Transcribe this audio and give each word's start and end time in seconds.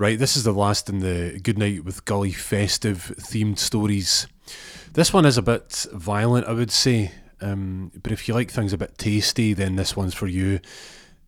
Right, 0.00 0.16
this 0.16 0.36
is 0.36 0.44
the 0.44 0.52
last 0.52 0.88
in 0.88 1.00
the 1.00 1.40
Good 1.40 1.58
Night 1.58 1.84
with 1.84 2.04
Gully 2.04 2.30
festive 2.30 3.12
themed 3.18 3.58
stories. 3.58 4.28
This 4.92 5.12
one 5.12 5.26
is 5.26 5.36
a 5.36 5.42
bit 5.42 5.86
violent, 5.92 6.46
I 6.46 6.52
would 6.52 6.70
say. 6.70 7.10
Um, 7.40 7.90
but 8.00 8.12
if 8.12 8.28
you 8.28 8.34
like 8.34 8.52
things 8.52 8.72
a 8.72 8.78
bit 8.78 8.96
tasty, 8.96 9.54
then 9.54 9.74
this 9.74 9.96
one's 9.96 10.14
for 10.14 10.28
you. 10.28 10.60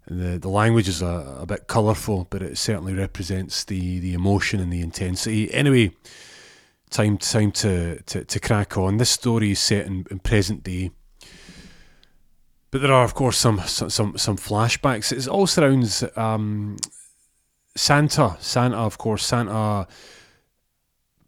The 0.06 0.38
the 0.38 0.48
language 0.48 0.86
is 0.86 1.02
a, 1.02 1.38
a 1.40 1.46
bit 1.46 1.66
colourful, 1.66 2.28
but 2.30 2.42
it 2.42 2.58
certainly 2.58 2.94
represents 2.94 3.64
the, 3.64 3.98
the 3.98 4.14
emotion 4.14 4.60
and 4.60 4.72
the 4.72 4.82
intensity. 4.82 5.52
Anyway, 5.52 5.90
time 6.90 7.18
time 7.18 7.50
to, 7.50 8.00
to, 8.02 8.24
to 8.24 8.38
crack 8.38 8.78
on. 8.78 8.98
This 8.98 9.10
story 9.10 9.50
is 9.50 9.58
set 9.58 9.86
in, 9.86 10.06
in 10.12 10.20
present 10.20 10.62
day. 10.62 10.92
But 12.70 12.82
there 12.82 12.92
are, 12.92 13.02
of 13.02 13.14
course, 13.14 13.36
some 13.36 13.58
some 13.66 14.16
some 14.16 14.36
flashbacks. 14.36 15.10
It 15.10 15.26
all 15.26 15.48
surrounds 15.48 16.04
um, 16.16 16.76
Santa. 17.76 18.36
Santa, 18.40 18.76
of 18.76 18.98
course, 18.98 19.26
Santa 19.26 19.86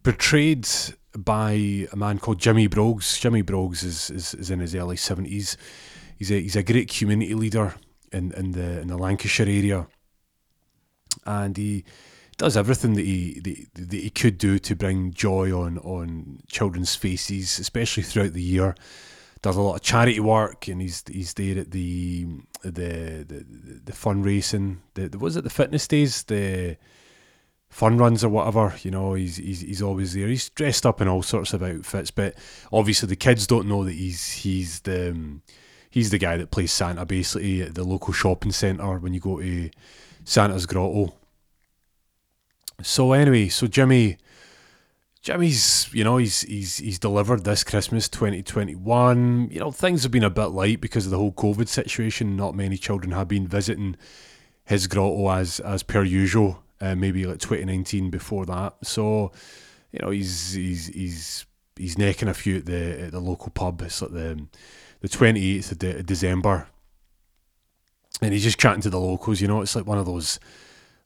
portrayed 0.03 0.69
by 1.17 1.87
a 1.93 1.97
man 1.97 2.19
called 2.19 2.39
Jimmy 2.39 2.69
Broggs. 2.69 3.21
Jimmy 3.21 3.43
Broggs 3.43 3.84
is, 3.84 4.11
is, 4.11 4.34
is 4.34 4.51
in 4.51 4.61
his 4.61 4.75
early 4.75 4.97
seventies. 4.97 5.57
He's 6.19 6.31
a 6.31 6.41
he's 6.41 6.57
a 6.57 6.62
great 6.62 6.93
community 6.93 7.34
leader 7.34 7.75
in, 8.12 8.33
in 8.33 8.53
the 8.53 8.81
in 8.81 8.89
the 8.89 8.97
Lancashire 8.97 9.48
area, 9.48 9.87
and 11.25 11.57
he 11.57 11.84
does 12.39 12.56
everything 12.56 12.95
that 12.95 13.05
he 13.05 13.41
that, 13.41 13.91
that 13.91 14.03
he 14.03 14.11
could 14.11 14.39
do 14.39 14.59
to 14.59 14.75
bring 14.75 15.12
joy 15.12 15.53
on 15.53 15.79
on 15.79 16.41
children's 16.48 16.95
faces, 16.95 17.59
especially 17.59 18.03
throughout 18.03 18.33
the 18.33 18.43
year. 18.43 18.75
Does 19.43 19.57
a 19.57 19.61
lot 19.61 19.75
of 19.75 19.83
charity 19.83 20.21
work, 20.21 20.69
and 20.69 20.81
he's 20.81 21.03
he's 21.11 21.35
there 21.35 21.59
at 21.59 21.73
the 21.73 22.27
the 22.63 23.25
the, 23.29 23.45
the 23.85 23.93
fundraising. 23.93 24.79
The, 24.95 25.09
the 25.09 25.19
was 25.19 25.37
it 25.37 25.45
the 25.45 25.51
fitness 25.51 25.89
days 25.89 26.23
the 26.25 26.77
fun 27.69 27.97
runs 27.97 28.23
or 28.23 28.29
whatever. 28.29 28.75
You 28.83 28.93
know, 28.93 29.15
he's 29.15 29.37
he's 29.37 29.63
he's 29.63 29.83
always 29.83 30.13
there. 30.15 30.29
He's 30.29 30.49
dressed 30.51 30.87
up 30.87 31.01
in 31.01 31.09
all 31.09 31.23
sorts 31.23 31.55
of 31.55 31.62
outfits, 31.62 32.11
but 32.11 32.34
obviously 32.73 33.09
the 33.09 33.17
kids 33.17 33.47
don't 33.47 33.67
know 33.67 33.84
that 33.84 33.95
he's 33.95 34.31
he's 34.31 34.81
the 34.81 35.11
um, 35.11 35.43
he's 35.91 36.11
the 36.11 36.19
guy 36.19 36.37
that 36.37 36.51
plays 36.51 36.73
Santa 36.73 37.05
basically 37.05 37.62
at 37.62 37.75
the 37.75 37.83
local 37.83 38.12
shopping 38.12 38.53
centre 38.53 38.99
when 38.99 39.15
you 39.15 39.21
go 39.21 39.41
to 39.41 39.71
Santa's 40.25 40.67
Grotto. 40.67 41.15
So 42.83 43.12
anyway, 43.12 43.49
so 43.49 43.67
Jimmy 43.67 44.19
Jimmy's, 45.23 45.89
you 45.92 46.03
know, 46.03 46.17
he's 46.17 46.42
he's 46.42 46.78
he's 46.78 46.98
delivered 46.98 47.45
this 47.45 47.62
Christmas 47.62 48.09
2021. 48.09 49.51
You 49.53 49.61
know, 49.61 49.70
things 49.70 50.03
have 50.03 50.11
been 50.11 50.25
a 50.25 50.31
bit 50.31 50.47
light 50.47 50.81
because 50.81 51.05
of 51.05 51.12
the 51.12 51.19
whole 51.19 51.33
COVID 51.33 51.69
situation. 51.69 52.37
Not 52.37 52.56
many 52.56 52.77
children 52.77 53.12
have 53.12 53.28
been 53.28 53.47
visiting 53.47 53.97
his 54.65 54.89
grotto 54.89 55.31
as 55.31 55.61
as 55.61 55.84
per 55.84 56.03
usual 56.03 56.62
uh, 56.83 56.97
maybe 56.97 57.25
like 57.25 57.39
2019 57.39 58.11
before 58.11 58.45
that. 58.47 58.75
So, 58.83 59.31
you 59.93 60.00
know, 60.03 60.11
he's 60.11 60.55
he's 60.55 60.89
he's 60.89 61.47
he's 61.77 61.97
necking 61.97 62.28
a 62.28 62.34
few 62.34 62.56
at 62.56 62.67
the 62.67 63.03
at 63.03 63.12
the 63.12 63.20
local 63.20 63.50
pub. 63.50 63.81
It's 63.83 64.03
like 64.03 64.12
the 64.12 64.47
the 65.00 65.09
28th 65.09 65.73
of 65.73 65.78
de- 65.78 66.03
December, 66.03 66.67
and 68.20 68.33
he's 68.33 68.43
just 68.43 68.59
chatting 68.59 68.83
to 68.83 68.91
the 68.91 68.98
locals. 68.98 69.41
You 69.41 69.47
know, 69.47 69.62
it's 69.62 69.77
like 69.77 69.87
one 69.87 69.98
of 69.98 70.06
those 70.06 70.41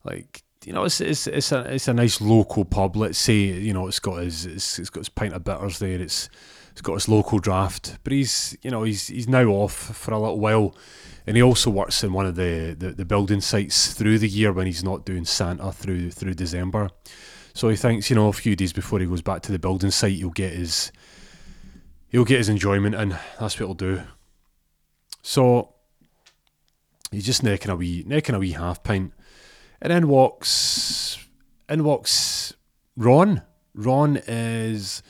like 0.03 0.43
you 0.67 0.73
know, 0.73 0.83
it's 0.83 0.99
it's 0.99 1.27
it's 1.27 1.53
a 1.53 1.61
it's 1.73 1.87
a 1.87 1.93
nice 1.93 2.19
local 2.19 2.65
pub. 2.65 2.97
Let's 2.97 3.17
say 3.17 3.35
you 3.35 3.71
know 3.71 3.87
it's 3.87 3.99
got 3.99 4.17
his 4.17 4.45
it's, 4.45 4.77
it's 4.77 4.89
got 4.89 4.99
his 4.99 5.09
pint 5.09 5.33
of 5.33 5.45
bitters 5.45 5.79
there. 5.79 6.01
It's 6.01 6.29
it's 6.73 6.81
got 6.81 6.95
his 6.95 7.07
local 7.07 7.39
draft, 7.39 7.97
but 8.03 8.11
he's 8.11 8.57
you 8.61 8.69
know 8.69 8.83
he's 8.83 9.07
he's 9.07 9.29
now 9.29 9.45
off 9.47 9.73
for 9.73 10.13
a 10.13 10.19
little 10.19 10.41
while 10.41 10.75
and 11.25 11.37
he 11.37 11.41
also 11.41 11.69
works 11.69 12.03
in 12.03 12.11
one 12.11 12.25
of 12.25 12.35
the, 12.35 12.75
the, 12.77 12.91
the 12.91 13.05
building 13.05 13.41
sites 13.41 13.93
through 13.93 14.17
the 14.17 14.29
year 14.29 14.53
when 14.53 14.65
he's 14.65 14.83
not 14.83 15.05
doing 15.05 15.25
Santa 15.25 15.71
through 15.71 16.11
through 16.11 16.33
December. 16.33 16.89
So 17.53 17.69
he 17.69 17.77
thinks, 17.77 18.09
you 18.09 18.17
know, 18.17 18.27
a 18.27 18.33
few 18.33 18.55
days 18.57 18.73
before 18.73 18.99
he 18.99 19.05
goes 19.05 19.21
back 19.21 19.41
to 19.43 19.53
the 19.53 19.59
building 19.59 19.91
site, 19.91 20.17
he'll 20.17 20.29
get 20.29 20.53
his 20.53 20.91
he'll 22.09 22.25
get 22.25 22.39
his 22.39 22.49
enjoyment 22.49 22.95
and 22.95 23.17
that's 23.39 23.57
what 23.59 23.67
he'll 23.67 23.73
do. 23.73 24.01
So 25.21 25.75
he's 27.11 27.25
just 27.25 27.41
necking 27.41 27.71
a 27.71 27.75
wee 27.77 28.03
necking 28.05 28.35
a 28.35 28.39
wee 28.39 28.51
half 28.51 28.83
pint. 28.83 29.13
And 29.81 29.91
then 29.91 30.07
walks 30.07 31.17
in 31.69 31.83
walks 31.83 32.53
Ron. 32.95 33.43
Ron 33.75 34.17
is 34.27 35.03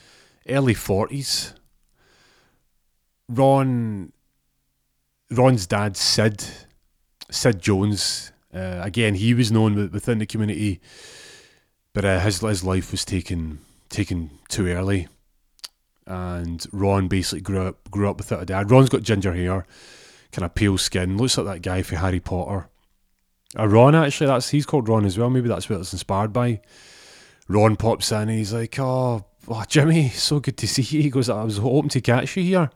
early 0.48 0.74
forties. 0.74 1.54
Ron 3.28 4.12
Ron's 5.30 5.66
dad, 5.66 5.96
Sid, 5.96 6.44
Sid 7.30 7.60
Jones. 7.60 8.32
Uh, 8.52 8.80
again, 8.82 9.14
he 9.14 9.34
was 9.34 9.52
known 9.52 9.90
within 9.90 10.18
the 10.18 10.26
community, 10.26 10.80
but 11.92 12.04
uh, 12.04 12.20
his 12.20 12.40
his 12.40 12.64
life 12.64 12.90
was 12.90 13.04
taken 13.04 13.58
taken 13.90 14.30
too 14.48 14.68
early, 14.68 15.08
and 16.06 16.66
Ron 16.72 17.08
basically 17.08 17.42
grew 17.42 17.60
up 17.60 17.90
grew 17.90 18.08
up 18.08 18.16
without 18.16 18.42
a 18.42 18.46
dad. 18.46 18.70
Ron's 18.70 18.88
got 18.88 19.02
ginger 19.02 19.34
hair, 19.34 19.66
kind 20.32 20.44
of 20.44 20.54
pale 20.54 20.78
skin, 20.78 21.18
looks 21.18 21.36
like 21.36 21.46
that 21.46 21.62
guy 21.62 21.82
for 21.82 21.96
Harry 21.96 22.20
Potter. 22.20 22.68
Uh, 23.56 23.68
Ron 23.68 23.94
actually, 23.94 24.26
that's 24.26 24.50
he's 24.50 24.66
called 24.66 24.88
Ron 24.88 25.04
as 25.04 25.16
well. 25.16 25.30
Maybe 25.30 25.48
that's 25.48 25.70
what 25.70 25.80
it's 25.80 25.92
inspired 25.92 26.32
by. 26.32 26.60
Ron 27.48 27.76
pops 27.76 28.12
in 28.12 28.28
and 28.28 28.30
he's 28.30 28.52
like, 28.52 28.78
"Oh, 28.78 29.24
oh 29.48 29.64
Jimmy, 29.68 30.10
so 30.10 30.40
good 30.40 30.58
to 30.58 30.68
see 30.68 30.82
you." 30.82 31.02
He 31.02 31.10
goes, 31.10 31.30
"I 31.30 31.44
was 31.44 31.56
hoping 31.58 31.88
to 31.90 32.00
catch 32.00 32.36
you 32.36 32.42
here." 32.42 32.70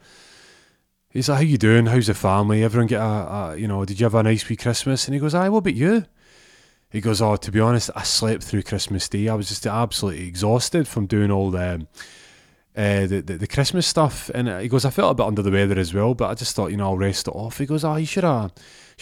He's 1.10 1.28
like, 1.28 1.38
"How 1.38 1.44
you 1.44 1.58
doing? 1.58 1.86
How's 1.86 2.06
the 2.06 2.14
family? 2.14 2.64
Everyone 2.64 2.86
get 2.86 3.00
a, 3.00 3.04
a, 3.04 3.56
you 3.56 3.68
know? 3.68 3.84
Did 3.84 4.00
you 4.00 4.04
have 4.04 4.14
a 4.14 4.22
nice 4.22 4.48
wee 4.48 4.56
Christmas?" 4.56 5.06
And 5.06 5.14
he 5.14 5.20
goes, 5.20 5.34
"Aye, 5.34 5.50
what 5.50 5.58
about 5.58 5.74
you?" 5.74 6.06
He 6.90 7.02
goes, 7.02 7.20
"Oh, 7.20 7.36
to 7.36 7.52
be 7.52 7.60
honest, 7.60 7.90
I 7.94 8.02
slept 8.02 8.42
through 8.42 8.62
Christmas 8.62 9.08
Day. 9.10 9.28
I 9.28 9.34
was 9.34 9.48
just 9.48 9.66
absolutely 9.66 10.26
exhausted 10.26 10.88
from 10.88 11.06
doing 11.06 11.30
all 11.30 11.50
the." 11.50 11.86
Uh, 12.74 13.06
the, 13.06 13.20
the, 13.20 13.36
the 13.36 13.46
Christmas 13.46 13.86
stuff, 13.86 14.30
and 14.34 14.48
he 14.62 14.66
goes, 14.66 14.86
I 14.86 14.90
felt 14.90 15.10
a 15.10 15.14
bit 15.14 15.26
under 15.26 15.42
the 15.42 15.50
weather 15.50 15.78
as 15.78 15.92
well, 15.92 16.14
but 16.14 16.30
I 16.30 16.34
just 16.34 16.56
thought, 16.56 16.70
you 16.70 16.78
know, 16.78 16.86
I'll 16.86 16.96
rest 16.96 17.28
it 17.28 17.32
off. 17.32 17.58
He 17.58 17.66
goes, 17.66 17.84
oh, 17.84 17.96
you 17.96 18.06
should 18.06 18.24
have, 18.24 18.50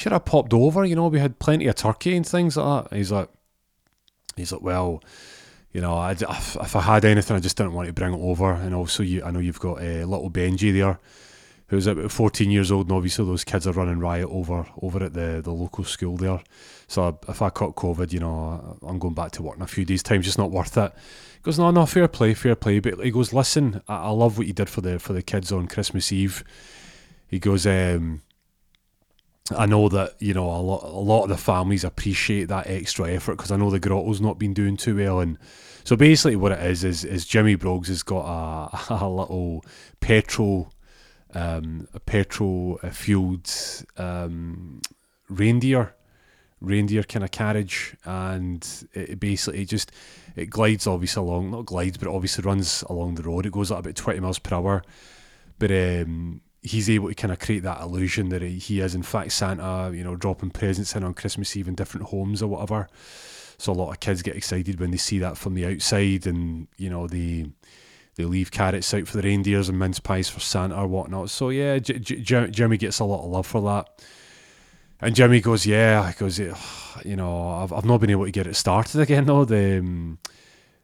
should 0.00 0.12
have 0.12 0.24
popped 0.24 0.54
over. 0.54 0.84
You 0.84 0.96
know, 0.96 1.08
we 1.08 1.18
had 1.18 1.38
plenty 1.38 1.66
of 1.66 1.74
turkey 1.74 2.16
and 2.16 2.26
things 2.26 2.56
like 2.56 2.84
that. 2.84 2.90
And 2.90 2.98
he's 2.98 3.12
like, 3.12 3.28
he's 4.34 4.50
like, 4.50 4.62
well, 4.62 5.02
you 5.72 5.80
know, 5.80 5.94
I, 5.94 6.12
if 6.12 6.74
I 6.74 6.80
had 6.80 7.04
anything, 7.04 7.36
I 7.36 7.40
just 7.40 7.56
didn't 7.56 7.74
want 7.74 7.86
to 7.86 7.92
bring 7.92 8.14
it 8.14 8.20
over. 8.20 8.52
And 8.52 8.74
also, 8.74 9.02
you, 9.02 9.22
I 9.22 9.30
know 9.30 9.40
you've 9.40 9.60
got 9.60 9.78
uh, 9.78 10.06
little 10.06 10.30
Benji 10.30 10.72
there, 10.72 10.98
who's 11.68 11.86
about 11.86 12.10
14 12.10 12.50
years 12.50 12.72
old, 12.72 12.88
and 12.88 12.96
obviously 12.96 13.26
those 13.26 13.44
kids 13.44 13.66
are 13.66 13.72
running 13.72 14.00
riot 14.00 14.28
over 14.30 14.66
over 14.80 15.04
at 15.04 15.12
the, 15.12 15.42
the 15.44 15.52
local 15.52 15.84
school 15.84 16.16
there. 16.16 16.40
So 16.88 17.18
if 17.28 17.42
I 17.42 17.50
caught 17.50 17.76
COVID, 17.76 18.10
you 18.12 18.20
know, 18.20 18.78
I'm 18.82 18.98
going 18.98 19.14
back 19.14 19.32
to 19.32 19.42
work 19.42 19.56
in 19.56 19.62
a 19.62 19.66
few 19.66 19.84
days' 19.84 20.02
time. 20.02 20.22
Just 20.22 20.38
not 20.38 20.50
worth 20.50 20.76
it. 20.78 20.92
He 21.34 21.42
goes, 21.42 21.58
no, 21.58 21.70
no, 21.70 21.84
fair 21.84 22.08
play, 22.08 22.32
fair 22.34 22.56
play. 22.56 22.80
But 22.80 23.04
he 23.04 23.10
goes, 23.10 23.32
listen, 23.32 23.82
I, 23.86 24.04
I 24.04 24.10
love 24.10 24.38
what 24.38 24.46
you 24.46 24.54
did 24.54 24.70
for 24.70 24.80
the 24.80 24.98
for 24.98 25.12
the 25.12 25.22
kids 25.22 25.52
on 25.52 25.68
Christmas 25.68 26.10
Eve. 26.10 26.42
He 27.28 27.38
goes, 27.38 27.66
um, 27.66 28.22
I 29.56 29.66
know 29.66 29.88
that 29.88 30.14
you 30.20 30.34
know 30.34 30.46
a 30.46 30.62
lot, 30.62 30.82
a 30.84 30.98
lot 30.98 31.24
of 31.24 31.28
the 31.28 31.36
families 31.36 31.84
appreciate 31.84 32.44
that 32.44 32.66
extra 32.66 33.10
effort 33.10 33.36
because 33.36 33.50
I 33.50 33.56
know 33.56 33.70
the 33.70 33.80
grotto's 33.80 34.20
not 34.20 34.38
been 34.38 34.54
doing 34.54 34.76
too 34.76 34.96
well, 34.96 35.20
and 35.20 35.38
so 35.84 35.96
basically 35.96 36.36
what 36.36 36.52
it 36.52 36.64
is 36.64 36.84
is, 36.84 37.04
is 37.04 37.26
Jimmy 37.26 37.56
Broggs 37.56 37.88
has 37.88 38.02
got 38.02 38.24
a, 38.90 38.94
a 39.04 39.08
little 39.08 39.64
petrol 40.00 40.72
um, 41.34 41.86
a 41.94 42.00
petrol 42.00 42.78
fueled 42.90 43.50
um, 43.96 44.80
reindeer 45.28 45.94
reindeer 46.60 47.02
kind 47.02 47.24
of 47.24 47.30
carriage. 47.30 47.96
And 48.04 48.66
it 48.92 49.18
basically 49.18 49.64
just 49.64 49.92
it 50.36 50.50
glides 50.50 50.86
obviously 50.86 51.22
along 51.22 51.50
not 51.50 51.66
glides 51.66 51.98
but 51.98 52.08
obviously 52.08 52.42
runs 52.42 52.82
along 52.88 53.14
the 53.14 53.22
road. 53.22 53.46
It 53.46 53.52
goes 53.52 53.72
at 53.72 53.78
about 53.78 53.96
20 53.96 54.20
miles 54.20 54.38
per 54.38 54.56
hour. 54.56 54.82
But 55.58 55.70
um, 55.70 56.40
he's 56.62 56.90
able 56.90 57.08
to 57.08 57.14
kind 57.14 57.32
of 57.32 57.38
create 57.38 57.62
that 57.62 57.80
illusion 57.80 58.28
that 58.28 58.42
he 58.42 58.80
is 58.80 58.94
in 58.94 59.02
fact 59.02 59.32
Santa 59.32 59.90
you 59.94 60.04
know 60.04 60.16
dropping 60.16 60.50
presents 60.50 60.94
in 60.94 61.04
on 61.04 61.14
Christmas 61.14 61.56
Eve 61.56 61.68
in 61.68 61.74
different 61.74 62.08
homes 62.08 62.42
or 62.42 62.48
whatever 62.48 62.88
so 63.56 63.72
a 63.72 63.74
lot 63.74 63.90
of 63.90 64.00
kids 64.00 64.22
get 64.22 64.36
excited 64.36 64.80
when 64.80 64.90
they 64.90 64.96
see 64.96 65.18
that 65.18 65.36
from 65.36 65.54
the 65.54 65.66
outside 65.66 66.26
and 66.26 66.66
you 66.76 66.90
know 66.90 67.06
they 67.06 67.46
they 68.16 68.24
leave 68.24 68.50
carrots 68.50 68.92
out 68.92 69.06
for 69.06 69.16
the 69.16 69.22
reindeers 69.22 69.68
and 69.68 69.78
mince 69.78 70.00
pies 70.00 70.28
for 70.28 70.40
Santa 70.40 70.76
or 70.76 70.86
whatnot. 70.86 71.30
So 71.30 71.48
yeah, 71.48 71.78
J- 71.78 71.98
J- 71.98 72.76
gets 72.76 72.98
a 72.98 73.04
lot 73.04 73.24
of 73.24 73.30
love 73.30 73.46
for 73.46 73.62
that. 73.62 74.04
And 75.00 75.14
Jimmy 75.14 75.40
goes, 75.40 75.64
yeah, 75.64 76.08
he 76.08 76.14
goes, 76.18 76.38
you 76.38 77.16
know, 77.16 77.48
I've, 77.48 77.72
I've 77.72 77.86
not 77.86 78.02
been 78.02 78.10
able 78.10 78.26
to 78.26 78.30
get 78.30 78.46
it 78.46 78.56
started 78.56 79.00
again 79.00 79.24
though. 79.24 79.46
The 79.46 79.78
um, 79.78 80.18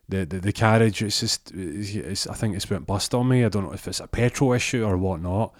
the, 0.08 0.24
the, 0.24 0.40
the 0.40 0.52
carriage, 0.52 1.02
it's 1.02 1.20
just, 1.20 1.52
it's, 1.52 2.26
I 2.26 2.34
think 2.34 2.54
it's 2.54 2.70
went 2.70 2.86
bust 2.86 3.14
on 3.14 3.28
me. 3.28 3.44
I 3.44 3.48
don't 3.48 3.64
know 3.64 3.72
if 3.72 3.88
it's 3.88 4.00
a 4.00 4.06
petrol 4.06 4.52
issue 4.52 4.84
or 4.84 4.96
whatnot. 4.96 5.54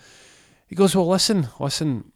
He 0.66 0.74
goes, 0.74 0.94
well, 0.94 1.08
listen, 1.08 1.48
listen, 1.58 2.12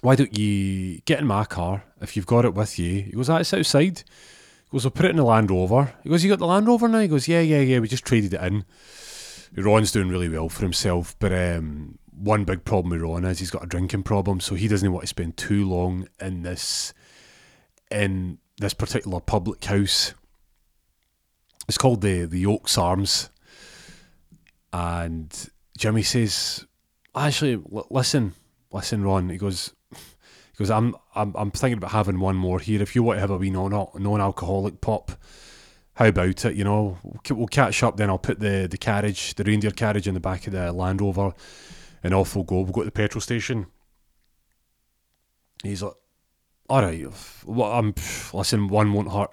why 0.00 0.16
don't 0.16 0.36
you 0.36 1.00
get 1.00 1.20
in 1.20 1.26
my 1.26 1.44
car 1.44 1.84
if 2.00 2.16
you've 2.16 2.26
got 2.26 2.44
it 2.44 2.54
with 2.54 2.78
you? 2.78 3.02
He 3.02 3.12
goes, 3.12 3.28
it's 3.28 3.54
outside. 3.54 3.98
He 4.70 4.72
goes, 4.76 4.84
I'll 4.84 4.92
put 4.92 5.06
it 5.06 5.10
in 5.10 5.16
the 5.16 5.24
Land 5.24 5.50
Rover. 5.50 5.92
He 6.02 6.08
goes, 6.08 6.22
You 6.22 6.30
got 6.30 6.38
the 6.38 6.46
Land 6.46 6.68
Rover 6.68 6.88
now? 6.88 7.00
He 7.00 7.08
goes, 7.08 7.26
Yeah, 7.26 7.40
yeah, 7.40 7.60
yeah. 7.60 7.80
We 7.80 7.88
just 7.88 8.04
traded 8.04 8.34
it 8.34 8.40
in. 8.40 8.64
Ron's 9.56 9.90
doing 9.90 10.08
really 10.08 10.28
well 10.28 10.48
for 10.48 10.62
himself, 10.62 11.16
but 11.18 11.32
um, 11.32 11.98
one 12.16 12.44
big 12.44 12.64
problem 12.64 12.90
with 12.90 13.00
Ron 13.00 13.24
is 13.24 13.40
he's 13.40 13.50
got 13.50 13.64
a 13.64 13.66
drinking 13.66 14.04
problem, 14.04 14.38
so 14.38 14.54
he 14.54 14.68
doesn't 14.68 14.92
want 14.92 15.02
to 15.02 15.08
spend 15.08 15.36
too 15.36 15.68
long 15.68 16.06
in 16.20 16.42
this 16.42 16.94
in 17.90 18.38
this 18.60 18.74
particular 18.74 19.18
public 19.20 19.64
house. 19.64 20.14
It's 21.68 21.78
called 21.78 22.00
the 22.00 22.24
the 22.24 22.46
Oaks 22.46 22.76
Arms, 22.76 23.30
and 24.72 25.50
Jimmy 25.78 26.02
says, 26.02 26.66
"Actually, 27.14 27.54
l- 27.54 27.86
listen, 27.90 28.34
listen, 28.72 29.04
Ron." 29.04 29.28
He 29.28 29.38
goes, 29.38 29.74
"He 29.92 30.58
goes, 30.58 30.70
I'm 30.70 30.96
I'm 31.14 31.34
I'm 31.36 31.50
thinking 31.50 31.78
about 31.78 31.92
having 31.92 32.18
one 32.18 32.36
more 32.36 32.58
here. 32.58 32.82
If 32.82 32.94
you 32.94 33.02
want 33.02 33.18
to 33.18 33.20
have 33.20 33.30
a 33.30 33.36
wee 33.36 33.50
non 33.50 33.70
non 33.70 34.20
alcoholic 34.20 34.80
pop." 34.80 35.12
How 35.94 36.06
about 36.06 36.46
it? 36.46 36.56
You 36.56 36.64
know, 36.64 36.98
we'll 37.28 37.46
catch 37.48 37.82
up. 37.82 37.98
Then 37.98 38.08
I'll 38.08 38.16
put 38.16 38.40
the, 38.40 38.66
the 38.70 38.78
carriage, 38.78 39.34
the 39.34 39.44
reindeer 39.44 39.70
carriage, 39.70 40.08
in 40.08 40.14
the 40.14 40.20
back 40.20 40.46
of 40.46 40.54
the 40.54 40.72
Land 40.72 41.02
Rover, 41.02 41.34
and 42.02 42.14
off 42.14 42.34
we'll 42.34 42.44
go. 42.44 42.62
We'll 42.62 42.72
go 42.72 42.80
to 42.80 42.86
the 42.86 42.90
petrol 42.90 43.20
station. 43.20 43.66
He's 45.62 45.82
like, 45.82 45.92
all 46.70 46.82
right, 46.82 47.06
well, 47.44 47.72
I'm 47.72 47.94
listen, 48.32 48.68
one 48.68 48.92
won't 48.92 49.12
hurt. 49.12 49.30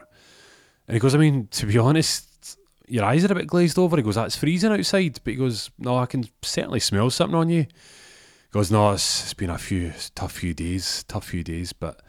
And 0.88 0.96
he 0.96 1.00
goes, 1.00 1.14
I 1.14 1.18
mean, 1.18 1.48
to 1.52 1.66
be 1.66 1.78
honest, 1.78 2.58
your 2.88 3.04
eyes 3.04 3.26
are 3.26 3.32
a 3.32 3.36
bit 3.36 3.48
glazed 3.48 3.78
over. 3.78 3.98
He 3.98 4.04
goes, 4.04 4.16
that's 4.16 4.38
freezing 4.38 4.72
outside. 4.72 5.20
But 5.24 5.32
he 5.32 5.38
goes, 5.38 5.70
no, 5.78 5.98
I 5.98 6.06
can 6.06 6.30
certainly 6.42 6.80
smell 6.80 7.10
something 7.10 7.38
on 7.38 7.50
you. 7.50 7.64
He 7.64 8.52
goes, 8.52 8.72
no, 8.72 8.92
it's, 8.92 9.24
it's 9.24 9.34
been 9.34 9.50
a 9.50 9.58
few 9.58 9.92
tough 10.16 10.32
few 10.32 10.54
days, 10.54 11.04
tough 11.08 11.26
few 11.26 11.44
days. 11.44 11.74
But 11.74 12.02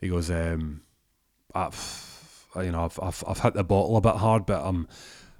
he 0.00 0.08
goes, 0.08 0.30
um, 0.30 0.82
I've, 1.54 2.46
you 2.56 2.70
know, 2.70 2.84
I've, 2.84 3.00
I've, 3.02 3.24
I've 3.26 3.40
hit 3.40 3.54
the 3.54 3.64
bottle 3.64 3.96
a 3.96 4.02
bit 4.02 4.16
hard, 4.16 4.44
but 4.44 4.62
I'm, 4.62 4.86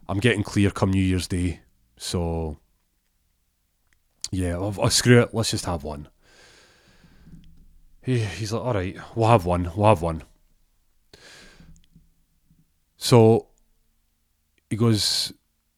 I'm 0.08 0.20
getting 0.20 0.42
clear 0.42 0.70
come 0.70 0.90
New 0.90 1.02
Year's 1.02 1.28
Day. 1.28 1.60
So, 1.98 2.58
yeah, 4.30 4.54
I'll, 4.54 4.74
I'll 4.80 4.90
screw 4.90 5.20
it. 5.20 5.34
Let's 5.34 5.50
just 5.50 5.66
have 5.66 5.84
one. 5.84 6.08
He, 8.00 8.20
he's 8.20 8.54
like, 8.54 8.62
all 8.62 8.72
right, 8.72 8.96
we'll 9.14 9.28
have 9.28 9.44
one. 9.44 9.70
We'll 9.76 9.88
have 9.88 10.00
one. 10.00 10.22
So 12.98 13.46
he 14.68 14.76
goes, 14.76 15.32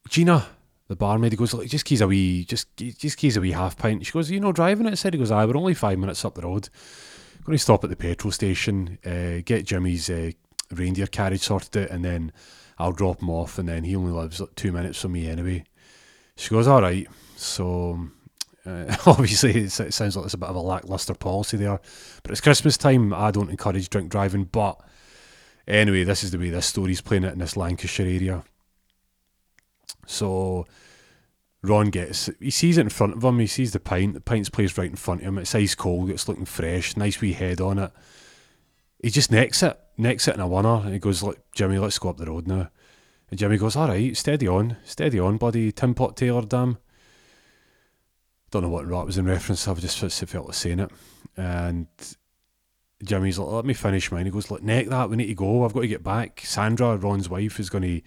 Gina, 0.09 0.47
the 0.89 0.97
barmaid, 0.97 1.33
he 1.33 1.37
goes, 1.37 1.53
just 1.69 1.85
keys 1.85 2.01
a 2.01 2.09
wee, 2.09 2.45
just 2.45 2.77
just 2.77 3.17
keys 3.17 3.37
a 3.37 3.41
wee 3.41 3.53
half 3.53 3.77
pint. 3.77 4.05
She 4.05 4.13
goes, 4.13 4.31
you 4.31 4.41
know, 4.41 4.53
driving 4.53 4.87
it? 4.87 4.97
Said 4.97 5.15
he 5.15 5.19
goes, 5.19 5.31
I 5.31 5.45
we're 5.45 5.57
only 5.57 5.75
five 5.75 5.99
minutes 5.99 6.25
up 6.25 6.35
the 6.35 6.43
road. 6.43 6.69
going 7.45 7.57
to 7.57 7.63
stop 7.63 7.85
at 7.85 7.91
the 7.91 7.97
petrol 7.97 8.33
station, 8.33 8.99
uh, 9.07 9.43
get 9.45 9.67
Jimmy's 9.67 10.11
uh, 10.11 10.33
reindeer 10.73 11.07
carriage 11.07 11.43
sorted 11.43 11.77
out, 11.77 11.91
and 11.91 12.05
then 12.05 12.33
I'll 12.79 12.93
drop 12.93 13.23
him 13.23 13.31
off. 13.31 13.59
And 13.59 13.69
then 13.69 13.85
he 13.85 13.95
only 13.95 14.13
lives 14.13 14.41
like 14.41 14.55
two 14.57 14.73
minutes 14.73 15.01
from 15.01 15.13
me 15.13 15.29
anyway. 15.29 15.65
She 16.37 16.51
goes, 16.51 16.67
all 16.67 16.83
right. 16.83 17.07
So 17.37 18.09
uh, 18.67 18.97
obviously, 19.07 19.57
it 19.57 19.71
sounds 19.71 20.17
like 20.17 20.25
it's 20.25 20.35
a 20.35 20.39
bit 20.39 20.49
of 20.49 20.57
a 20.57 20.61
lackluster 20.61 21.15
policy 21.15 21.59
there, 21.59 21.81
but 22.23 22.33
it's 22.33 22.41
Christmas 22.41 22.77
time. 22.77 23.13
I 23.13 23.31
don't 23.31 23.51
encourage 23.51 23.91
drink 23.91 24.11
driving, 24.11 24.45
but 24.45 24.81
anyway, 25.67 26.05
this 26.05 26.25
is 26.25 26.31
the 26.31 26.39
way 26.39 26.51
this 26.51 26.67
story's 26.67 27.01
playing 27.01 27.25
it 27.25 27.33
in 27.33 27.39
this 27.39 27.57
Lancashire 27.57 28.07
area. 28.07 28.45
So 30.07 30.67
Ron 31.63 31.91
gets, 31.91 32.31
he 32.41 32.51
sees 32.51 32.79
it 32.79 32.83
in 32.83 32.89
front 32.89 33.17
of 33.17 33.25
him. 33.25 33.39
He 33.39 33.47
sees 33.47 33.73
the 33.73 33.81
pint. 33.81 34.15
The 34.15 34.21
pint's 34.21 34.51
placed 34.51 34.79
right 34.79 34.91
in 34.91 34.97
front 34.97 35.21
of 35.21 35.29
him. 35.29 35.39
It's 35.39 35.55
ice 35.55 35.75
cold. 35.75 36.11
It's 36.11 36.29
looking 36.29 36.45
fresh. 36.45 36.97
Nice 36.97 37.21
wee 37.21 37.33
head 37.33 37.61
on 37.61 37.79
it. 37.79 37.93
He 39.03 39.11
just 39.11 39.31
necks 39.31 39.63
it, 39.63 39.79
necks 39.97 40.29
it 40.29 40.35
in 40.35 40.41
a 40.41 40.49
winner, 40.49 40.83
and 40.85 40.93
he 40.93 40.99
goes, 40.99 41.23
"Look, 41.23 41.39
Jimmy, 41.55 41.79
let's 41.79 41.99
go 41.99 42.11
up 42.11 42.19
the 42.19 42.27
road 42.27 42.47
now." 42.47 42.71
And 43.31 43.39
Jimmy 43.39 43.57
goes, 43.57 43.77
"All 43.77 43.89
right, 43.89 44.15
steady 44.17 44.47
on, 44.47 44.77
steady 44.85 45.19
on, 45.19 45.39
buddy. 45.39 45.73
Tim 45.73 45.95
Pot 45.95 46.17
Taylor, 46.17 46.43
damn." 46.43 46.79
don't 48.51 48.63
know 48.63 48.69
what 48.69 48.89
that 48.89 49.07
was 49.07 49.19
in 49.19 49.27
reference 49.27 49.65
to, 49.65 49.71
I 49.71 49.75
just 49.75 49.99
felt 49.99 50.47
like 50.47 50.55
saying 50.55 50.81
it. 50.81 50.91
And 51.37 51.87
Jimmy's 53.03 53.39
like, 53.39 53.49
let 53.49 53.65
me 53.65 53.75
finish 53.75 54.13
mine. 54.13 54.27
He 54.27 54.31
goes, 54.31 54.51
look, 54.51 54.63
neck 54.63 54.89
that, 54.89 55.09
we 55.09 55.17
need 55.17 55.27
to 55.27 55.35
go. 55.35 55.65
I've 55.65 55.73
got 55.73 55.81
to 55.81 55.89
get 55.89 56.05
back. 56.05 56.43
Sandra, 56.45 56.97
Ron's 56.97 57.29
wife, 57.29 57.59
is 57.59 57.71
going 57.71 57.83
to 57.83 58.01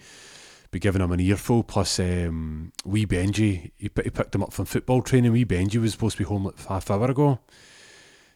be 0.70 0.78
giving 0.78 1.02
him 1.02 1.12
an 1.12 1.20
earful. 1.20 1.62
Plus, 1.64 1.98
um, 1.98 2.72
wee 2.84 3.06
Benji, 3.06 3.72
he, 3.76 3.90
he 4.02 4.10
picked 4.10 4.34
him 4.34 4.42
up 4.42 4.52
from 4.52 4.66
football 4.66 5.02
training. 5.02 5.32
Wee 5.32 5.44
Benji 5.44 5.80
was 5.80 5.92
supposed 5.92 6.16
to 6.16 6.24
be 6.24 6.28
home 6.28 6.44
like 6.44 6.64
half 6.66 6.90
hour 6.90 7.10
ago. 7.10 7.40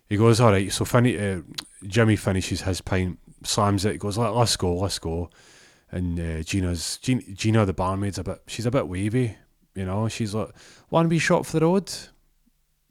He 0.09 0.17
goes, 0.17 0.41
all 0.41 0.51
right. 0.51 0.73
So 0.73 0.85
fin- 0.85 1.21
uh, 1.21 1.43
Jimmy 1.87 2.17
finishes 2.17 2.63
his 2.63 2.81
pint, 2.81 3.19
slams 3.45 3.85
it. 3.85 3.93
He 3.93 3.99
goes, 3.99 4.19
Let, 4.19 4.35
let's 4.35 4.57
go, 4.57 4.75
let's 4.77 4.99
go. 4.99 5.31
And 5.91 6.19
uh, 6.19 6.43
Gina's 6.43 6.99
Gina, 6.99 7.23
Gina, 7.33 7.67
the 7.67 7.73
barmaid's 7.73 8.19
a 8.19 8.25
bit. 8.25 8.43
She's 8.47 8.67
a 8.67 8.71
bit 8.71 8.89
wavy. 8.89 9.37
You 9.75 9.85
know, 9.85 10.09
she's 10.09 10.35
like, 10.35 10.51
one 10.89 11.09
wee 11.09 11.19
shot 11.19 11.47
for 11.47 11.61
the 11.61 11.67
road. 11.67 11.93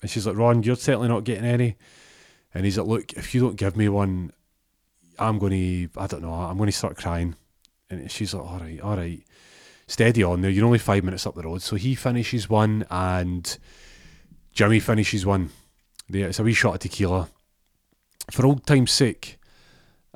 And 0.01 0.09
she's 0.09 0.25
like, 0.25 0.37
Ron, 0.37 0.63
you're 0.63 0.75
certainly 0.75 1.07
not 1.07 1.23
getting 1.25 1.45
any. 1.45 1.75
And 2.53 2.65
he's 2.65 2.77
like, 2.77 2.87
look, 2.87 3.13
if 3.13 3.35
you 3.35 3.41
don't 3.41 3.55
give 3.55 3.75
me 3.75 3.89
one, 3.89 4.31
I'm 5.19 5.39
going 5.39 5.51
to, 5.51 5.99
I 5.99 6.07
don't 6.07 6.21
know, 6.21 6.33
I'm 6.33 6.57
going 6.57 6.69
to 6.69 6.75
start 6.75 6.97
crying. 6.97 7.35
And 7.89 8.09
she's 8.11 8.33
like, 8.33 8.43
all 8.43 8.59
right, 8.59 8.81
all 8.81 8.97
right, 8.97 9.21
steady 9.87 10.23
on 10.23 10.41
there. 10.41 10.51
You're 10.51 10.65
only 10.65 10.79
five 10.79 11.03
minutes 11.03 11.25
up 11.25 11.35
the 11.35 11.43
road. 11.43 11.61
So 11.61 11.75
he 11.75 11.95
finishes 11.95 12.49
one 12.49 12.85
and 12.89 13.57
Jimmy 14.53 14.79
finishes 14.79 15.25
one. 15.25 15.49
It's 16.09 16.39
a 16.39 16.43
wee 16.43 16.53
shot 16.53 16.75
of 16.75 16.79
tequila. 16.79 17.29
For 18.31 18.45
old 18.45 18.65
time's 18.65 18.91
sake, 18.91 19.37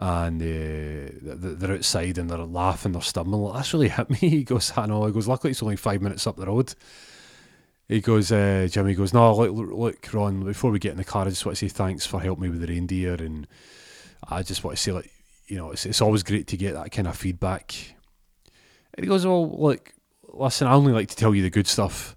and 0.01 0.41
uh, 0.41 1.11
they're 1.21 1.75
outside 1.75 2.17
and 2.17 2.27
they're 2.29 2.39
laughing, 2.39 2.93
they're 2.93 3.01
stumbling. 3.01 3.53
That's 3.53 3.73
really 3.73 3.89
hit 3.89 4.09
me. 4.09 4.17
He 4.21 4.43
goes, 4.43 4.73
I 4.75 4.87
know. 4.87 5.05
He 5.05 5.13
goes, 5.13 5.27
luckily 5.27 5.51
it's 5.51 5.61
only 5.61 5.75
five 5.75 6.01
minutes 6.01 6.25
up 6.25 6.37
the 6.37 6.47
road. 6.47 6.73
He 7.91 7.99
goes, 7.99 8.31
uh, 8.31 8.69
Jimmy 8.71 8.95
goes, 8.95 9.13
no, 9.13 9.35
look, 9.35 9.71
look, 9.73 10.13
Ron, 10.13 10.45
before 10.45 10.71
we 10.71 10.79
get 10.79 10.91
in 10.91 10.97
the 10.97 11.03
car, 11.03 11.25
I 11.25 11.29
just 11.29 11.45
want 11.45 11.57
to 11.57 11.65
say 11.65 11.67
thanks 11.67 12.05
for 12.05 12.21
helping 12.21 12.43
me 12.43 12.49
with 12.49 12.61
the 12.61 12.67
reindeer. 12.67 13.15
And 13.15 13.45
I 14.29 14.43
just 14.43 14.63
want 14.63 14.77
to 14.77 14.81
say, 14.81 14.93
like, 14.93 15.11
you 15.47 15.57
know, 15.57 15.71
it's, 15.71 15.85
it's 15.85 16.01
always 16.01 16.23
great 16.23 16.47
to 16.47 16.57
get 16.57 16.73
that 16.73 16.91
kind 16.93 17.07
of 17.07 17.17
feedback. 17.17 17.75
And 18.93 19.03
he 19.03 19.09
goes, 19.09 19.25
well, 19.25 19.59
look, 19.59 19.91
listen, 20.23 20.67
I 20.67 20.73
only 20.73 20.93
like 20.93 21.09
to 21.09 21.17
tell 21.17 21.35
you 21.35 21.41
the 21.41 21.49
good 21.49 21.67
stuff 21.67 22.15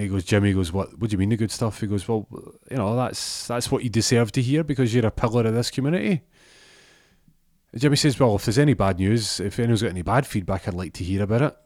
he 0.00 0.08
goes, 0.08 0.24
Jimmy 0.24 0.52
goes, 0.52 0.72
what? 0.72 0.98
What 0.98 1.10
do 1.10 1.14
you 1.14 1.18
mean 1.18 1.30
the 1.30 1.36
good 1.36 1.50
stuff? 1.50 1.80
He 1.80 1.86
goes, 1.86 2.06
well, 2.06 2.26
you 2.70 2.76
know, 2.76 2.96
that's 2.96 3.46
that's 3.46 3.70
what 3.70 3.82
you 3.82 3.90
deserve 3.90 4.32
to 4.32 4.42
hear 4.42 4.62
because 4.64 4.94
you're 4.94 5.06
a 5.06 5.10
pillar 5.10 5.46
of 5.46 5.54
this 5.54 5.70
community. 5.70 6.22
And 7.72 7.80
Jimmy 7.80 7.96
says, 7.96 8.18
well, 8.18 8.36
if 8.36 8.44
there's 8.44 8.58
any 8.58 8.74
bad 8.74 8.98
news, 8.98 9.40
if 9.40 9.58
anyone's 9.58 9.82
got 9.82 9.90
any 9.90 10.02
bad 10.02 10.26
feedback, 10.26 10.66
I'd 10.66 10.74
like 10.74 10.94
to 10.94 11.04
hear 11.04 11.22
about 11.22 11.42
it. 11.42 11.56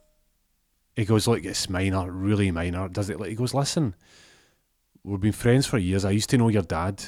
He 0.96 1.04
goes, 1.04 1.26
look, 1.26 1.44
it's 1.44 1.68
minor, 1.70 2.10
really 2.10 2.50
minor. 2.50 2.88
Does 2.88 3.08
it? 3.08 3.18
Like, 3.18 3.30
he 3.30 3.34
goes, 3.34 3.54
listen, 3.54 3.94
we've 5.04 5.20
been 5.20 5.32
friends 5.32 5.66
for 5.66 5.78
years. 5.78 6.04
I 6.04 6.10
used 6.10 6.30
to 6.30 6.38
know 6.38 6.48
your 6.48 6.62
dad. 6.62 7.02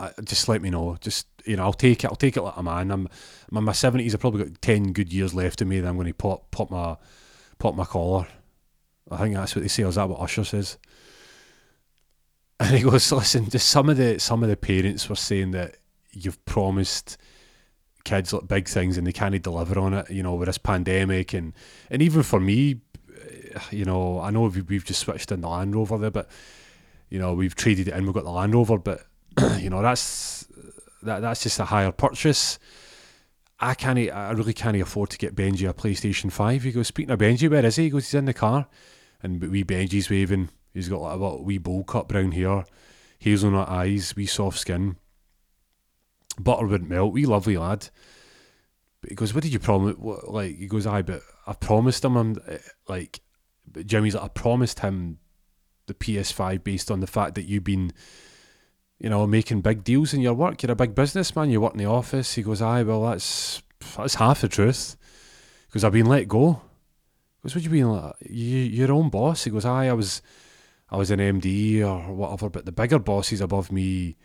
I, 0.00 0.10
just 0.24 0.48
let 0.48 0.62
me 0.62 0.70
know. 0.70 0.96
Just 1.00 1.26
you 1.44 1.56
know, 1.56 1.64
I'll 1.64 1.72
take 1.72 2.02
it. 2.02 2.06
I'll 2.06 2.16
take 2.16 2.36
it 2.36 2.42
like 2.42 2.56
a 2.56 2.62
man. 2.62 2.90
I'm, 2.90 3.08
I'm 3.50 3.58
in 3.58 3.64
my 3.64 3.72
seventies. 3.72 4.14
I've 4.14 4.20
probably 4.20 4.44
got 4.44 4.62
ten 4.62 4.92
good 4.92 5.12
years 5.12 5.34
left 5.34 5.60
of 5.60 5.68
me. 5.68 5.80
Then 5.80 5.90
I'm 5.90 5.96
going 5.96 6.08
to 6.08 6.14
pop 6.14 6.50
pop 6.50 6.70
my 6.70 6.96
pop 7.58 7.74
my 7.74 7.84
collar 7.84 8.26
I 9.10 9.18
think 9.18 9.34
that's 9.34 9.54
what 9.54 9.62
they 9.62 9.68
say, 9.68 9.82
is 9.82 9.96
that 9.96 10.08
what 10.08 10.20
Usher 10.20 10.44
says? 10.44 10.78
And 12.60 12.76
he 12.76 12.82
goes, 12.82 13.10
listen, 13.12 13.48
just 13.50 13.68
some 13.68 13.88
of 13.88 13.96
the 13.96 14.18
some 14.18 14.42
of 14.42 14.48
the 14.48 14.56
parents 14.56 15.08
were 15.08 15.16
saying 15.16 15.50
that 15.52 15.76
you've 16.12 16.42
promised 16.44 17.16
kids 18.04 18.32
like 18.32 18.46
big 18.46 18.68
things 18.68 18.96
and 18.96 19.06
they 19.06 19.12
can't 19.12 19.40
deliver 19.42 19.78
on 19.78 19.94
it, 19.94 20.10
you 20.10 20.22
know, 20.22 20.34
with 20.34 20.46
this 20.46 20.58
pandemic 20.58 21.32
and 21.32 21.52
and 21.90 22.02
even 22.02 22.22
for 22.22 22.40
me, 22.40 22.80
eh, 23.54 23.60
you 23.70 23.84
know, 23.84 24.20
I 24.20 24.30
know 24.30 24.42
we've, 24.42 24.84
just 24.84 25.00
switched 25.00 25.32
in 25.32 25.40
the 25.40 25.48
Land 25.48 25.74
Rover 25.74 25.98
there, 25.98 26.10
but 26.10 26.28
you 27.08 27.18
know, 27.18 27.34
we've 27.34 27.54
traded 27.54 27.88
it 27.88 27.94
in, 27.94 28.04
we've 28.04 28.14
got 28.14 28.24
the 28.24 28.30
Land 28.30 28.54
Rover, 28.54 28.78
but 28.78 29.06
you 29.58 29.70
know, 29.70 29.82
that's 29.82 30.46
that 31.02 31.20
that's 31.20 31.42
just 31.42 31.58
a 31.60 31.64
hire 31.64 31.92
purchase. 31.92 32.58
I 33.60 33.74
can't, 33.74 33.98
I 33.98 34.32
really 34.32 34.52
can't 34.52 34.80
afford 34.80 35.10
to 35.10 35.18
get 35.18 35.36
Benji 35.36 35.68
a 35.68 35.72
PlayStation 35.72 36.30
5. 36.30 36.64
He 36.64 36.72
goes, 36.72 36.88
speaking 36.88 37.12
of 37.12 37.20
Benji, 37.20 37.48
where 37.48 37.64
is 37.64 37.76
he? 37.76 37.84
He 37.84 37.90
goes, 37.90 38.06
he's 38.06 38.14
in 38.14 38.24
the 38.24 38.34
car 38.34 38.66
and 39.22 39.40
wee 39.40 39.64
Benji's 39.64 40.10
waving. 40.10 40.50
He's 40.72 40.88
got 40.88 41.00
like 41.00 41.18
a 41.18 41.42
wee 41.42 41.58
bowl 41.58 41.84
cut 41.84 42.08
brown 42.08 42.32
hair, 42.32 42.64
hazelnut 43.18 43.68
eyes, 43.68 44.14
wee 44.16 44.26
soft 44.26 44.58
skin. 44.58 44.96
Butter 46.38 46.66
wouldn't 46.66 46.90
melt, 46.90 47.12
wee 47.12 47.26
lovely 47.26 47.56
lad. 47.56 47.88
But 49.00 49.10
he 49.10 49.16
goes, 49.16 49.34
"What 49.34 49.44
did 49.44 49.52
you 49.52 49.58
promise?" 49.58 49.96
Like 49.98 50.56
he 50.56 50.66
goes, 50.66 50.86
"I 50.86 51.02
but 51.02 51.22
I 51.46 51.52
promised 51.52 52.04
him. 52.04 52.16
I'm 52.16 52.36
eh, 52.48 52.58
like." 52.88 53.20
Jimmy's 53.86 54.14
like, 54.14 54.24
"I 54.24 54.28
promised 54.28 54.80
him 54.80 55.18
the 55.86 55.94
PS5 55.94 56.62
based 56.62 56.90
on 56.90 57.00
the 57.00 57.06
fact 57.06 57.34
that 57.34 57.44
you've 57.44 57.64
been." 57.64 57.92
you 59.00 59.10
know, 59.10 59.26
making 59.26 59.60
big 59.60 59.82
deals 59.82 60.14
in 60.14 60.20
your 60.20 60.32
work. 60.32 60.62
You're 60.62 60.70
a 60.70 60.76
big 60.76 60.94
businessman. 60.94 61.50
You 61.50 61.60
work 61.60 61.72
in 61.72 61.78
the 61.78 61.84
office. 61.84 62.34
He 62.34 62.42
goes, 62.42 62.62
"Aye, 62.62 62.84
well, 62.84 63.02
that's 63.02 63.60
that's 63.96 64.14
half 64.14 64.40
the 64.40 64.48
truth." 64.48 64.96
Because 65.66 65.82
I've 65.82 65.92
been 65.92 66.06
let 66.06 66.28
go 66.28 66.62
goes, 67.44 67.54
"What 67.54 67.64
you 67.64 67.70
mean? 67.70 67.90
Like, 67.90 68.14
you, 68.28 68.58
your 68.58 68.92
own 68.92 69.10
boss?" 69.10 69.44
He 69.44 69.50
goes, 69.50 69.64
"Aye, 69.64 69.88
I 69.88 69.92
was, 69.92 70.22
I 70.90 70.96
was 70.96 71.10
an 71.10 71.20
MD 71.20 71.82
or 71.82 72.12
whatever, 72.12 72.48
but 72.48 72.64
the 72.64 72.72
bigger 72.72 72.98
bosses 72.98 73.40
above 73.40 73.70
me 73.70 74.16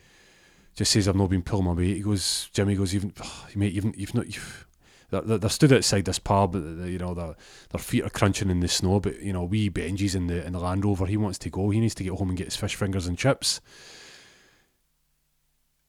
just 0.74 0.92
says 0.92 1.08
I've 1.08 1.16
not 1.16 1.30
been 1.30 1.42
pulling 1.42 1.66
my 1.66 1.72
weight." 1.72 1.96
He 1.96 2.02
goes, 2.02 2.48
"Jimmy 2.52 2.74
goes, 2.74 2.94
even 2.94 3.12
mate, 3.54 3.72
you've 3.72 3.96
you've 3.96 4.14
not 4.14 4.26
you've." 4.26 4.66
They're, 5.10 5.38
they're 5.38 5.50
stood 5.50 5.72
outside 5.72 6.04
this 6.04 6.20
pub, 6.20 6.54
uh, 6.54 6.84
you 6.84 6.98
know, 6.98 7.14
their, 7.14 7.34
their 7.70 7.80
feet 7.80 8.04
are 8.04 8.10
crunching 8.10 8.48
in 8.48 8.60
the 8.60 8.68
snow, 8.68 9.00
but, 9.00 9.20
you 9.20 9.32
know, 9.32 9.42
wee 9.42 9.68
Benji's 9.68 10.14
in 10.14 10.28
the 10.28 10.46
in 10.46 10.52
the 10.52 10.60
Land 10.60 10.84
Rover, 10.84 11.06
he 11.06 11.16
wants 11.16 11.36
to 11.38 11.50
go, 11.50 11.70
he 11.70 11.80
needs 11.80 11.96
to 11.96 12.04
get 12.04 12.12
home 12.12 12.28
and 12.28 12.38
get 12.38 12.46
his 12.46 12.54
fish 12.54 12.76
fingers 12.76 13.08
and 13.08 13.18
chips. 13.18 13.60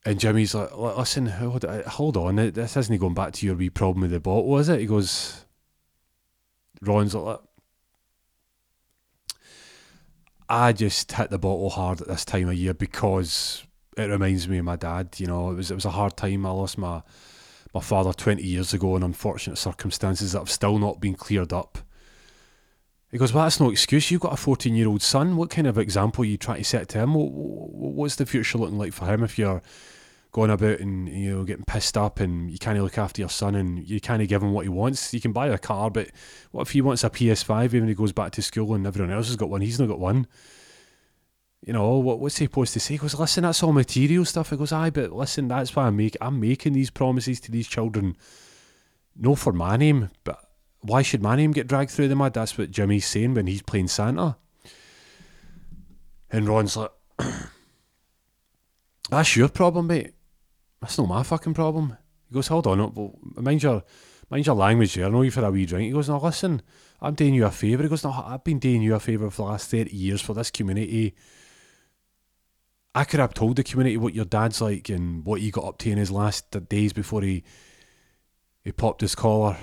And 0.03 0.19
Jimmy's 0.19 0.55
like, 0.55 0.75
listen, 0.75 1.27
hold, 1.27 1.63
uh, 1.63 1.88
hold 1.88 2.17
on, 2.17 2.38
this 2.38 2.75
isn't 2.75 2.97
going 2.97 3.13
back 3.13 3.33
to 3.33 3.45
your 3.45 3.55
wee 3.55 3.69
problem 3.69 4.01
with 4.01 4.11
the 4.11 4.19
bottle, 4.19 4.57
is 4.57 4.67
it? 4.67 4.79
He 4.79 4.88
goes, 4.88 5.45
Ron's 6.81 7.13
like, 7.13 7.39
I 10.50 10.73
just 10.73 11.11
hit 11.11 11.29
the 11.29 11.38
bottle 11.38 11.69
hard 11.69 12.01
at 12.01 12.07
this 12.07 12.25
time 12.25 12.50
of 12.50 12.55
year 12.55 12.73
because 12.73 13.63
it 14.01 14.10
reminds 14.10 14.48
me 14.48 14.58
of 14.58 14.65
my 14.65 14.75
dad. 14.75 15.15
You 15.17 15.27
know, 15.27 15.51
it 15.51 15.55
was 15.55 15.72
it 15.72 15.75
was 15.75 15.86
a 15.86 15.91
hard 15.91 16.17
time. 16.17 16.46
I 16.46 16.51
lost 16.51 16.77
my 16.77 17.01
my 17.74 17.81
father 17.81 18.13
twenty 18.13 18.43
years 18.43 18.74
ago 18.74 18.96
in 18.96 19.03
unfortunate 19.03 19.58
circumstances 19.58 20.34
that 20.34 20.39
have 20.39 20.51
still 20.51 20.77
not 20.77 21.00
been 21.00 21.15
cleared 21.15 21.53
up. 21.53 21.79
He 23.12 23.17
goes, 23.17 23.34
well, 23.34 23.43
that's 23.43 23.60
no 23.60 23.70
excuse. 23.70 24.10
You've 24.10 24.22
got 24.22 24.34
a 24.34 24.38
14 24.38 24.74
year 24.74 24.88
old 24.88 25.01
son. 25.01 25.36
What 25.36 25.50
kind 25.50 25.67
of 25.67 25.77
example 25.77 26.24
are 26.24 26.27
you 26.27 26.38
trying 26.38 26.60
to 26.60 26.63
set 26.63 26.88
to 26.89 27.00
him? 27.00 27.13
What's 27.13 28.15
the 28.15 28.25
future 28.25 28.58
looking 28.58 28.77
like 28.77 28.93
for 28.93 29.05
him 29.05 29.22
if 29.24 29.38
you're 29.38 29.62
going 30.31 30.50
about 30.50 30.79
and 30.79 31.10
you 31.10 31.29
know 31.29 31.43
getting 31.43 31.65
pissed 31.65 31.98
up 31.98 32.22
and 32.22 32.50
you 32.50 32.58
can't 32.58 32.81
look 32.81 32.98
after 32.98 33.22
your 33.22 33.27
son 33.27 33.53
and 33.53 33.86
you 33.86 34.00
can't 34.00 34.25
give 34.29 34.41
him 34.41 34.53
what 34.53 34.63
he 34.63 34.70
wants? 34.70 35.13
You 35.13 35.20
can 35.20 35.34
buy 35.34 35.48
a 35.48 35.58
car, 35.58 35.91
but 35.91 36.10
what 36.51 36.62
if 36.62 36.72
he 36.72 36.79
wants 36.79 37.03
a 37.03 37.10
PS5 37.10 37.65
even 37.65 37.84
if 37.84 37.89
he 37.89 37.96
goes 37.96 38.13
back 38.13 38.31
to 38.34 38.41
school 38.41 38.74
and 38.74 38.88
everyone 38.88 39.12
else 39.12 39.27
has 39.27 39.36
got 39.36 39.50
one? 39.50 39.60
He's 39.60 39.79
not 39.79 39.89
got 39.89 40.00
one. 40.00 40.25
You 41.65 41.74
know 41.74 41.98
what? 41.98 42.20
What's 42.20 42.38
he 42.38 42.46
supposed 42.46 42.74
to 42.74 42.80
say? 42.80 42.96
He 42.96 42.98
goes, 42.98 43.18
listen, 43.20 43.44
that's 43.44 43.62
all 43.62 43.72
material 43.72 44.25
stuff. 44.25 44.50
He 44.50 44.58
goes, 44.58 44.72
aye, 44.72 44.89
but 44.89 45.12
listen, 45.12 45.48
that's 45.48 45.75
why 45.75 45.86
I 45.86 45.89
make 45.91 46.18
I'm 46.20 46.39
making 46.39 46.74
these 46.74 46.89
promises 46.89 47.39
to 47.41 47.51
these 47.51 47.68
children, 47.68 48.18
no 49.15 49.36
for 49.36 49.53
my 49.53 49.77
name, 49.77 50.10
but 50.24 50.44
why 50.82 51.03
should 51.03 51.22
my 51.22 51.36
name 51.36 51.51
get 51.51 51.68
dragged 51.68 51.91
through 51.91 52.08
the 52.08 52.15
mud? 52.15 52.34
That's 52.34 52.58
what 52.58 52.72
Jimmy's 52.72 53.06
saying 53.06 53.36
when 53.36 53.46
he's 53.46 53.62
playing 53.62 53.89
Santa. 53.89 54.38
And 56.32 56.48
Ron's 56.48 56.75
like, 56.75 56.91
that's 59.10 59.36
your 59.36 59.50
problem, 59.50 59.88
mate. 59.88 60.13
That's 60.82 60.98
not 60.98 61.08
my 61.08 61.22
fucking 61.22 61.53
problem. 61.53 61.98
He 62.27 62.34
goes, 62.34 62.48
hold 62.48 62.65
on, 62.65 62.80
well, 62.96 63.20
mind 63.36 63.62
your, 63.62 63.84
mind 64.32 64.48
your 64.48 64.56
language 64.56 64.94
here. 64.94 65.06
I 65.06 65.10
know 65.10 65.22
you've 65.22 65.36
had 65.36 65.44
a 65.44 65.51
wee 65.51 65.68
drink. 65.68 65.88
He 65.88 65.91
goes, 65.91 66.10
no, 66.10 66.18
listen, 66.18 66.63
I'm 67.01 67.13
doing 67.13 67.36
you 67.36 67.46
a 67.46 67.51
favour. 67.51 67.84
He 67.84 67.89
goes, 67.89 68.03
no, 68.03 68.12
I've 68.12 68.44
been 68.44 68.58
doing 68.58 68.82
you 68.82 68.96
a 68.96 69.00
favour 69.00 69.30
for 69.30 69.44
the 69.44 69.50
last 69.50 69.70
30 69.70 69.96
years 69.96 70.22
for 70.22 70.34
this 70.34 70.50
community. 70.50 71.13
I 72.93 73.05
could 73.05 73.19
have 73.19 73.33
told 73.33 73.55
the 73.55 73.63
community 73.63 73.98
what 73.98 74.13
your 74.13 74.25
dad's 74.25 74.62
like 74.62 74.89
and 74.89 75.25
what 75.25 75.39
he 75.39 75.50
got 75.50 75.65
up 75.65 75.77
to 75.79 75.91
in 75.91 75.98
his 75.98 76.12
last 76.12 76.51
days 76.69 76.93
before 76.93 77.21
he 77.21 77.43
he 78.63 78.71
popped 78.71 79.01
his 79.01 79.15
collar 79.15 79.57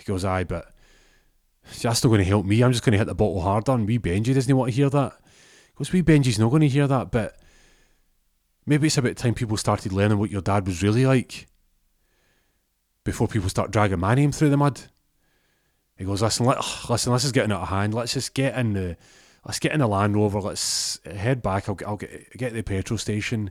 he 0.00 0.04
goes, 0.04 0.24
aye, 0.24 0.44
but 0.44 0.74
that's 1.82 2.02
not 2.02 2.08
going 2.08 2.20
to 2.20 2.24
help 2.24 2.46
me. 2.46 2.62
I'm 2.62 2.72
just 2.72 2.82
going 2.82 2.92
to 2.92 2.98
hit 2.98 3.06
the 3.06 3.14
bottle 3.14 3.42
harder. 3.42 3.72
And 3.72 3.86
wee 3.86 3.98
Benji 3.98 4.34
doesn't 4.34 4.56
want 4.56 4.70
to 4.70 4.76
hear 4.76 4.88
that. 4.90 5.20
Goes, 5.76 5.92
wee 5.92 6.02
Benji's 6.02 6.38
not 6.38 6.50
going 6.50 6.62
to 6.62 6.68
hear 6.68 6.86
that, 6.86 7.10
but 7.10 7.36
maybe 8.64 8.86
it's 8.86 8.96
about 8.96 9.16
time 9.16 9.34
people 9.34 9.58
started 9.58 9.92
learning 9.92 10.18
what 10.18 10.30
your 10.30 10.40
dad 10.40 10.66
was 10.66 10.82
really 10.82 11.04
like 11.04 11.46
before 13.04 13.28
people 13.28 13.50
start 13.50 13.70
dragging 13.70 14.00
my 14.00 14.14
name 14.14 14.32
through 14.32 14.50
the 14.50 14.56
mud. 14.56 14.80
He 15.96 16.04
goes, 16.04 16.22
listen, 16.22 16.46
let, 16.46 16.58
listen, 16.88 17.12
this 17.12 17.24
is 17.24 17.32
getting 17.32 17.52
out 17.52 17.62
of 17.62 17.68
hand. 17.68 17.92
Let's 17.92 18.14
just 18.14 18.32
get 18.32 18.58
in 18.58 18.72
the, 18.72 18.96
let's 19.44 19.58
get 19.58 19.72
in 19.72 19.80
the 19.80 19.86
Land 19.86 20.16
Rover. 20.16 20.40
Let's 20.40 21.00
head 21.04 21.42
back. 21.42 21.68
I'll, 21.68 21.78
I'll 21.86 21.96
get 21.96 22.36
get 22.36 22.52
the 22.52 22.62
petrol 22.62 22.98
station. 22.98 23.50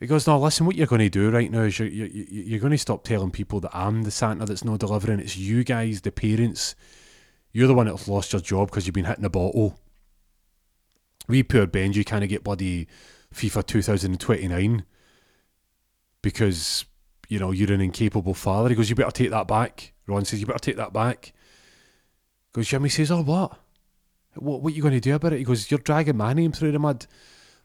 He 0.00 0.08
goes, 0.08 0.26
no, 0.26 0.36
listen, 0.36 0.66
what 0.66 0.74
you're 0.74 0.88
going 0.88 0.98
to 0.98 1.08
do 1.08 1.30
right 1.30 1.48
now 1.48 1.60
is 1.60 1.78
you're, 1.78 1.86
you're, 1.86 2.08
you're 2.08 2.58
going 2.58 2.72
to 2.72 2.78
stop 2.78 3.04
telling 3.04 3.30
people 3.30 3.60
that 3.60 3.70
I'm 3.72 4.02
the 4.02 4.10
Santa 4.10 4.44
that's 4.44 4.64
not 4.64 4.80
delivering. 4.80 5.20
It's 5.20 5.36
you 5.36 5.62
guys, 5.62 6.00
the 6.00 6.10
parents. 6.10 6.74
You're 7.52 7.68
the 7.68 7.74
one 7.74 7.86
that's 7.86 8.08
lost 8.08 8.32
your 8.32 8.42
job 8.42 8.68
because 8.68 8.84
you've 8.84 8.94
been 8.94 9.04
hitting 9.04 9.24
a 9.24 9.30
bottle. 9.30 9.78
We 11.28 11.44
poor 11.44 11.68
Benji 11.68 12.04
kind 12.04 12.24
of 12.24 12.30
get 12.30 12.42
bloody 12.42 12.88
FIFA 13.32 13.64
2029 13.64 14.84
because, 16.20 16.84
you 17.28 17.38
know, 17.38 17.52
you're 17.52 17.72
an 17.72 17.80
incapable 17.80 18.34
father. 18.34 18.70
He 18.70 18.74
goes, 18.74 18.90
you 18.90 18.96
better 18.96 19.12
take 19.12 19.30
that 19.30 19.46
back. 19.46 19.92
Ron 20.08 20.24
says, 20.24 20.40
you 20.40 20.46
better 20.46 20.58
take 20.58 20.78
that 20.78 20.92
back. 20.92 21.32
Goes, 22.52 22.66
Jimmy 22.66 22.88
says, 22.88 23.12
oh, 23.12 23.22
what? 23.22 23.56
What, 24.34 24.62
what 24.62 24.72
are 24.72 24.76
you 24.76 24.82
going 24.82 24.94
to 24.94 25.00
do 25.00 25.14
about 25.14 25.32
it? 25.32 25.38
He 25.38 25.44
goes, 25.44 25.70
you're 25.70 25.80
dragging 25.80 26.16
my 26.16 26.32
name 26.32 26.52
through 26.52 26.72
the 26.72 26.78
mud 26.78 27.06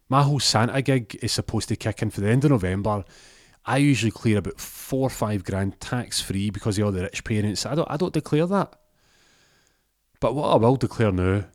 my 0.09 0.23
whole 0.23 0.39
Santa 0.39 0.81
gig 0.81 1.17
is 1.21 1.31
supposed 1.31 1.67
to 1.69 1.75
kick 1.75 2.01
in 2.01 2.09
for 2.09 2.21
the 2.21 2.29
end 2.29 2.45
of 2.45 2.51
November. 2.51 3.03
I 3.65 3.77
usually 3.77 4.11
clear 4.11 4.37
about 4.37 4.59
four 4.59 5.07
or 5.07 5.09
five 5.09 5.43
grand 5.43 5.79
tax 5.81 6.21
free 6.21 6.49
because 6.49 6.77
of 6.77 6.85
all 6.85 6.91
the 6.91 7.03
rich 7.03 7.23
parents. 7.23 7.65
I 7.65 7.75
don't 7.75 7.91
I 7.91 7.97
don't 7.97 8.13
declare 8.13 8.47
that. 8.47 8.79
But 10.19 10.33
what 10.33 10.49
I 10.49 10.55
will 10.55 10.77
declare 10.77 11.11
now 11.11 11.45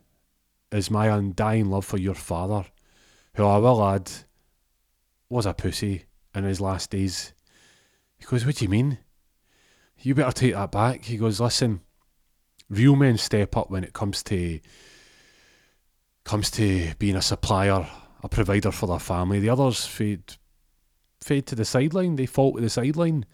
is 0.71 0.91
my 0.91 1.07
undying 1.07 1.69
love 1.69 1.85
for 1.85 1.97
your 1.97 2.13
father, 2.13 2.65
who 3.35 3.45
I 3.45 3.57
will 3.57 3.83
add 3.83 4.11
was 5.29 5.45
a 5.45 5.53
pussy 5.53 6.05
in 6.35 6.43
his 6.43 6.61
last 6.61 6.91
days. 6.91 7.33
He 8.17 8.25
goes, 8.25 8.45
What 8.45 8.57
do 8.57 8.65
you 8.65 8.69
mean? 8.69 8.99
You 9.97 10.13
better 10.13 10.31
take 10.31 10.53
that 10.53 10.71
back. 10.71 11.05
He 11.05 11.17
goes, 11.17 11.39
Listen, 11.41 11.81
real 12.69 12.95
men 12.95 13.17
step 13.17 13.57
up 13.57 13.71
when 13.71 13.83
it 13.83 13.93
comes 13.93 14.21
to 14.23 14.59
comes 16.23 16.49
to 16.51 16.93
being 16.99 17.15
a 17.15 17.21
supplier 17.21 17.87
a 18.23 18.29
provider 18.29 18.71
for 18.71 18.87
their 18.87 18.99
family. 18.99 19.39
The 19.39 19.49
others 19.49 19.85
fade 19.85 20.37
fade 21.21 21.45
to 21.47 21.55
the 21.55 21.65
sideline. 21.65 22.15
They 22.15 22.25
fall 22.25 22.53
to 22.53 22.61
the 22.61 22.69
sideline. 22.69 23.25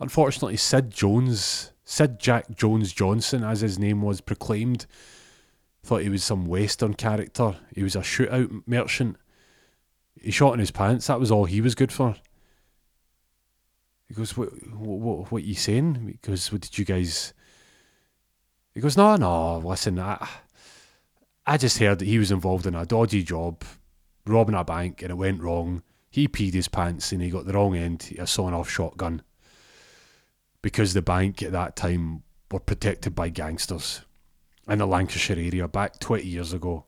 Unfortunately, 0.00 0.56
Sid 0.56 0.90
Jones, 0.90 1.72
Sid 1.84 2.18
Jack 2.18 2.56
Jones 2.56 2.92
Johnson, 2.92 3.44
as 3.44 3.60
his 3.60 3.78
name 3.78 4.02
was 4.02 4.20
proclaimed, 4.20 4.86
thought 5.82 6.02
he 6.02 6.08
was 6.08 6.24
some 6.24 6.46
Western 6.46 6.94
character. 6.94 7.56
He 7.74 7.82
was 7.82 7.96
a 7.96 8.00
shootout 8.00 8.62
merchant. 8.66 9.16
He 10.20 10.30
shot 10.30 10.54
in 10.54 10.60
his 10.60 10.70
pants. 10.70 11.06
That 11.06 11.20
was 11.20 11.30
all 11.30 11.44
he 11.44 11.60
was 11.60 11.74
good 11.74 11.92
for. 11.92 12.16
He 14.08 14.14
goes, 14.14 14.36
what, 14.36 14.48
what, 14.72 15.30
what 15.30 15.42
are 15.42 15.46
you 15.46 15.54
saying? 15.54 16.18
Because 16.20 16.50
what 16.50 16.62
did 16.62 16.78
you 16.78 16.84
guys... 16.84 17.32
He 18.74 18.80
goes, 18.80 18.96
no, 18.96 19.16
no, 19.16 19.58
listen, 19.58 19.98
I, 19.98 20.28
I 21.50 21.56
just 21.56 21.78
heard 21.78 21.98
that 21.98 22.04
he 22.06 22.20
was 22.20 22.30
involved 22.30 22.64
in 22.64 22.76
a 22.76 22.86
dodgy 22.86 23.24
job 23.24 23.64
robbing 24.24 24.54
a 24.54 24.62
bank 24.62 25.02
and 25.02 25.10
it 25.10 25.16
went 25.16 25.42
wrong. 25.42 25.82
He 26.08 26.28
peed 26.28 26.54
his 26.54 26.68
pants 26.68 27.10
and 27.10 27.20
he 27.20 27.28
got 27.28 27.44
the 27.44 27.54
wrong 27.54 27.74
end 27.76 28.08
of 28.12 28.22
a 28.22 28.26
sawn 28.28 28.54
off 28.54 28.70
shotgun 28.70 29.22
because 30.62 30.94
the 30.94 31.02
bank 31.02 31.42
at 31.42 31.50
that 31.50 31.74
time 31.74 32.22
were 32.52 32.60
protected 32.60 33.16
by 33.16 33.30
gangsters 33.30 34.02
in 34.68 34.78
the 34.78 34.86
Lancashire 34.86 35.40
area 35.40 35.66
back 35.66 35.98
20 35.98 36.24
years 36.24 36.52
ago. 36.52 36.84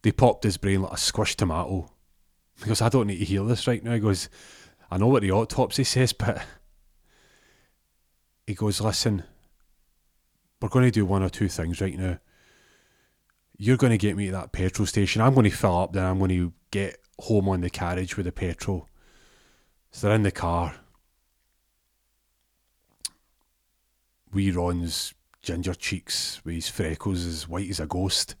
They 0.00 0.10
popped 0.10 0.44
his 0.44 0.56
brain 0.56 0.80
like 0.80 0.92
a 0.92 0.96
squished 0.96 1.36
tomato. 1.36 1.90
He 2.60 2.64
goes, 2.64 2.80
I 2.80 2.88
don't 2.88 3.08
need 3.08 3.18
to 3.18 3.26
hear 3.26 3.44
this 3.44 3.66
right 3.66 3.84
now. 3.84 3.92
He 3.92 4.00
goes, 4.00 4.30
I 4.90 4.96
know 4.96 5.08
what 5.08 5.20
the 5.20 5.32
autopsy 5.32 5.84
says, 5.84 6.14
but 6.14 6.42
he 8.46 8.54
goes, 8.54 8.80
listen, 8.80 9.24
we're 10.62 10.68
going 10.68 10.84
to 10.84 10.90
do 10.90 11.04
one 11.04 11.22
or 11.22 11.28
two 11.28 11.48
things 11.48 11.80
right 11.80 11.98
now 11.98 12.18
you're 13.62 13.76
going 13.76 13.92
to 13.92 13.98
get 13.98 14.16
me 14.16 14.26
to 14.26 14.32
that 14.32 14.50
petrol 14.50 14.86
station. 14.86 15.22
I'm 15.22 15.34
going 15.34 15.48
to 15.48 15.56
fill 15.56 15.78
up, 15.78 15.92
then 15.92 16.04
I'm 16.04 16.18
going 16.18 16.30
to 16.30 16.52
get 16.72 16.98
home 17.20 17.48
on 17.48 17.60
the 17.60 17.70
carriage 17.70 18.16
with 18.16 18.26
the 18.26 18.32
petrol. 18.32 18.88
So 19.92 20.08
they're 20.08 20.16
in 20.16 20.24
the 20.24 20.32
car. 20.32 20.74
Wee 24.32 24.50
Ron's 24.50 25.14
ginger 25.42 25.74
cheeks 25.74 26.40
with 26.44 26.56
his 26.56 26.68
freckles 26.68 27.24
as 27.24 27.48
white 27.48 27.70
as 27.70 27.78
a 27.78 27.86
ghost. 27.86 28.34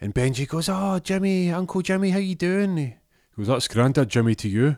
And 0.00 0.14
Benji 0.14 0.46
goes, 0.46 0.68
Oh, 0.68 1.00
Jimmy, 1.00 1.50
Uncle 1.50 1.82
Jimmy, 1.82 2.10
how 2.10 2.18
you 2.18 2.36
doing? 2.36 2.76
He 2.76 2.94
goes, 3.36 3.48
That's 3.48 3.66
Grandad 3.66 4.08
Jimmy 4.08 4.36
to 4.36 4.48
you. 4.48 4.76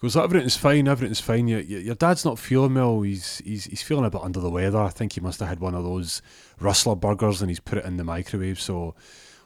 Goes, 0.00 0.14
everything's 0.14 0.56
fine, 0.56 0.88
everything's 0.88 1.20
fine. 1.20 1.48
Your, 1.48 1.60
your, 1.60 1.80
your 1.80 1.94
dad's 1.94 2.24
not 2.24 2.38
feeling 2.38 2.74
well. 2.74 3.00
He's, 3.00 3.38
he's 3.38 3.64
he's 3.64 3.82
feeling 3.82 4.04
a 4.04 4.10
bit 4.10 4.20
under 4.20 4.40
the 4.40 4.50
weather. 4.50 4.78
I 4.78 4.90
think 4.90 5.14
he 5.14 5.20
must 5.20 5.40
have 5.40 5.48
had 5.48 5.60
one 5.60 5.74
of 5.74 5.84
those 5.84 6.20
rustler 6.60 6.94
burgers 6.94 7.40
and 7.40 7.50
he's 7.50 7.60
put 7.60 7.78
it 7.78 7.84
in 7.86 7.96
the 7.96 8.04
microwave. 8.04 8.60
So 8.60 8.94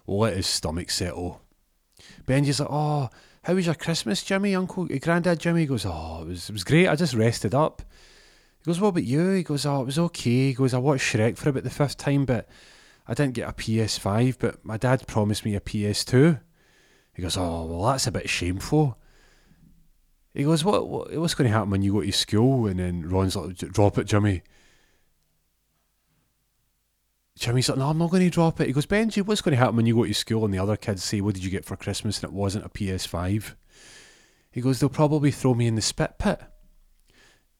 we'll 0.07 0.19
let 0.19 0.37
his 0.37 0.49
stomach 0.49 0.91
settle. 0.91 1.41
Benji's 2.27 2.59
like, 2.59 2.69
oh, 2.71 3.11
how 3.45 3.55
was 3.55 3.67
your 3.67 3.77
Christmas, 3.77 4.25
Jimmy? 4.25 4.57
Uncle, 4.57 4.89
eh, 4.91 4.99
Granddad 4.99 5.39
Jimmy 5.39 5.61
he 5.61 5.67
goes, 5.67 5.87
oh, 5.87 6.23
it 6.23 6.27
was 6.27 6.49
it 6.49 6.53
was 6.53 6.65
great. 6.65 6.89
I 6.89 6.97
just 6.97 7.15
rested 7.15 7.55
up. 7.55 7.83
He 8.59 8.65
goes, 8.65 8.81
what 8.81 8.89
about 8.89 9.05
you? 9.05 9.31
He 9.31 9.43
goes, 9.45 9.65
oh, 9.65 9.83
it 9.83 9.87
was 9.87 9.99
okay. 9.99 10.49
He 10.49 10.55
goes, 10.55 10.75
I 10.75 10.79
watched 10.79 11.15
Shrek 11.15 11.39
for 11.39 11.51
about 11.51 11.63
the 11.63 11.71
fifth 11.71 11.97
time, 11.97 12.25
but 12.25 12.49
I 13.07 13.15
didn't 13.15 13.35
get 13.35 13.49
a 13.49 13.53
PS5. 13.53 14.37
But 14.39 14.65
my 14.65 14.77
dad 14.77 15.07
promised 15.07 15.45
me 15.45 15.55
a 15.55 15.61
PS2. 15.61 16.41
He 17.15 17.23
goes, 17.23 17.37
oh, 17.37 17.67
well, 17.67 17.85
that's 17.85 18.07
a 18.07 18.13
bit 18.13 18.29
shameful. 18.29 18.99
He 20.35 20.45
goes, 20.45 20.65
what, 20.65 20.89
what 20.89 21.13
what's 21.17 21.35
going 21.35 21.51
to 21.51 21.57
happen 21.57 21.71
when 21.71 21.83
you 21.83 21.93
go 21.93 22.03
to 22.03 22.13
school? 22.13 22.67
And 22.67 22.79
then 22.79 23.09
Ron's 23.09 23.37
like, 23.37 23.57
drop 23.57 23.99
it, 23.99 24.05
Jimmy. 24.05 24.43
Jimmy's 27.39 27.69
like, 27.69 27.79
no, 27.79 27.89
I'm 27.89 27.99
not 27.99 28.11
going 28.11 28.23
to 28.23 28.31
drop 28.31 28.61
it. 28.61 28.67
He 28.67 28.73
goes, 28.73 28.87
Benji, 28.87 29.25
what's 29.25 29.41
going 29.41 29.53
to 29.53 29.59
happen 29.59 29.77
when 29.77 29.87
you 29.87 29.95
go 29.95 30.05
to 30.05 30.13
school 30.13 30.45
and 30.45 30.53
the 30.53 30.59
other 30.59 30.77
kids 30.77 31.03
say, 31.03 31.21
what 31.21 31.35
did 31.35 31.43
you 31.43 31.51
get 31.51 31.65
for 31.65 31.75
Christmas? 31.75 32.23
And 32.23 32.31
it 32.31 32.37
wasn't 32.37 32.67
a 32.67 32.69
PS5. 32.69 33.55
He 34.51 34.61
goes, 34.61 34.79
they'll 34.79 34.89
probably 34.89 35.31
throw 35.31 35.55
me 35.55 35.67
in 35.67 35.75
the 35.75 35.83
spit 35.83 36.19
pit. 36.19 36.41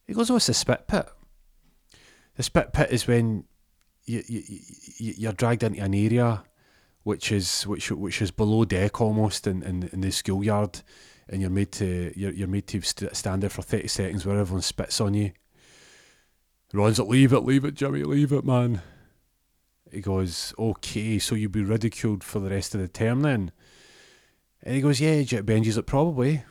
He 0.07 0.13
goes, 0.13 0.31
what's 0.31 0.47
the 0.47 0.55
spit 0.55 0.87
pit? 0.87 1.09
The 2.37 2.43
spit 2.43 2.73
pit 2.73 2.91
is 2.91 3.07
when 3.07 3.45
you, 4.05 4.23
you, 4.27 4.43
you, 4.99 5.15
you're 5.17 5.33
dragged 5.33 5.63
into 5.63 5.83
an 5.83 5.95
area 5.95 6.45
which 7.03 7.33
is 7.33 7.67
which 7.67 7.91
which 7.91 8.21
is 8.21 8.31
below 8.31 8.65
deck 8.65 9.01
almost 9.01 9.47
in, 9.47 9.63
in, 9.63 9.89
in 9.93 10.01
the 10.03 10.11
schoolyard, 10.11 10.83
and 11.31 11.41
you're 11.41 11.49
made 11.49 11.73
to 11.73 12.13
you're, 12.15 12.33
you're 12.33 12.49
made 12.49 12.67
to 12.67 12.83
st- 12.83 13.17
stand 13.17 13.43
there 13.43 13.49
for 13.49 13.63
thirty 13.63 13.89
seconds 13.89 14.27
where 14.27 14.39
everyone 14.39 14.63
spits 14.63 15.01
on 15.01 15.15
you. 15.15 15.33
Ron's 16.73 16.99
like, 16.99 17.09
leave 17.09 17.33
it, 17.33 17.41
leave 17.41 17.65
it, 17.65 17.75
Jimmy, 17.75 18.05
leave 18.05 18.33
it, 18.33 18.45
man. 18.45 18.83
He 19.91 20.01
goes, 20.01 20.55
okay, 20.57 21.19
so 21.19 21.35
you'll 21.35 21.51
be 21.51 21.65
ridiculed 21.65 22.23
for 22.23 22.39
the 22.39 22.51
rest 22.51 22.77
of 22.77 22.81
the 22.81 22.87
term 22.87 23.23
then. 23.23 23.51
And 24.63 24.77
he 24.77 24.81
goes, 24.81 25.01
yeah, 25.01 25.23
Benji's 25.23 25.77
like, 25.77 25.87
probably. 25.87 26.45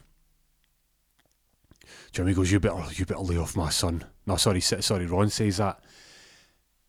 Jimmy 2.11 2.33
goes, 2.33 2.51
you 2.51 2.59
better, 2.59 2.83
you 2.95 3.05
better 3.05 3.21
lay 3.21 3.37
off 3.37 3.55
my 3.55 3.69
son. 3.69 4.03
No, 4.25 4.35
sorry, 4.35 4.59
sorry, 4.59 5.05
Ron 5.05 5.29
says 5.29 5.57
that. 5.57 5.79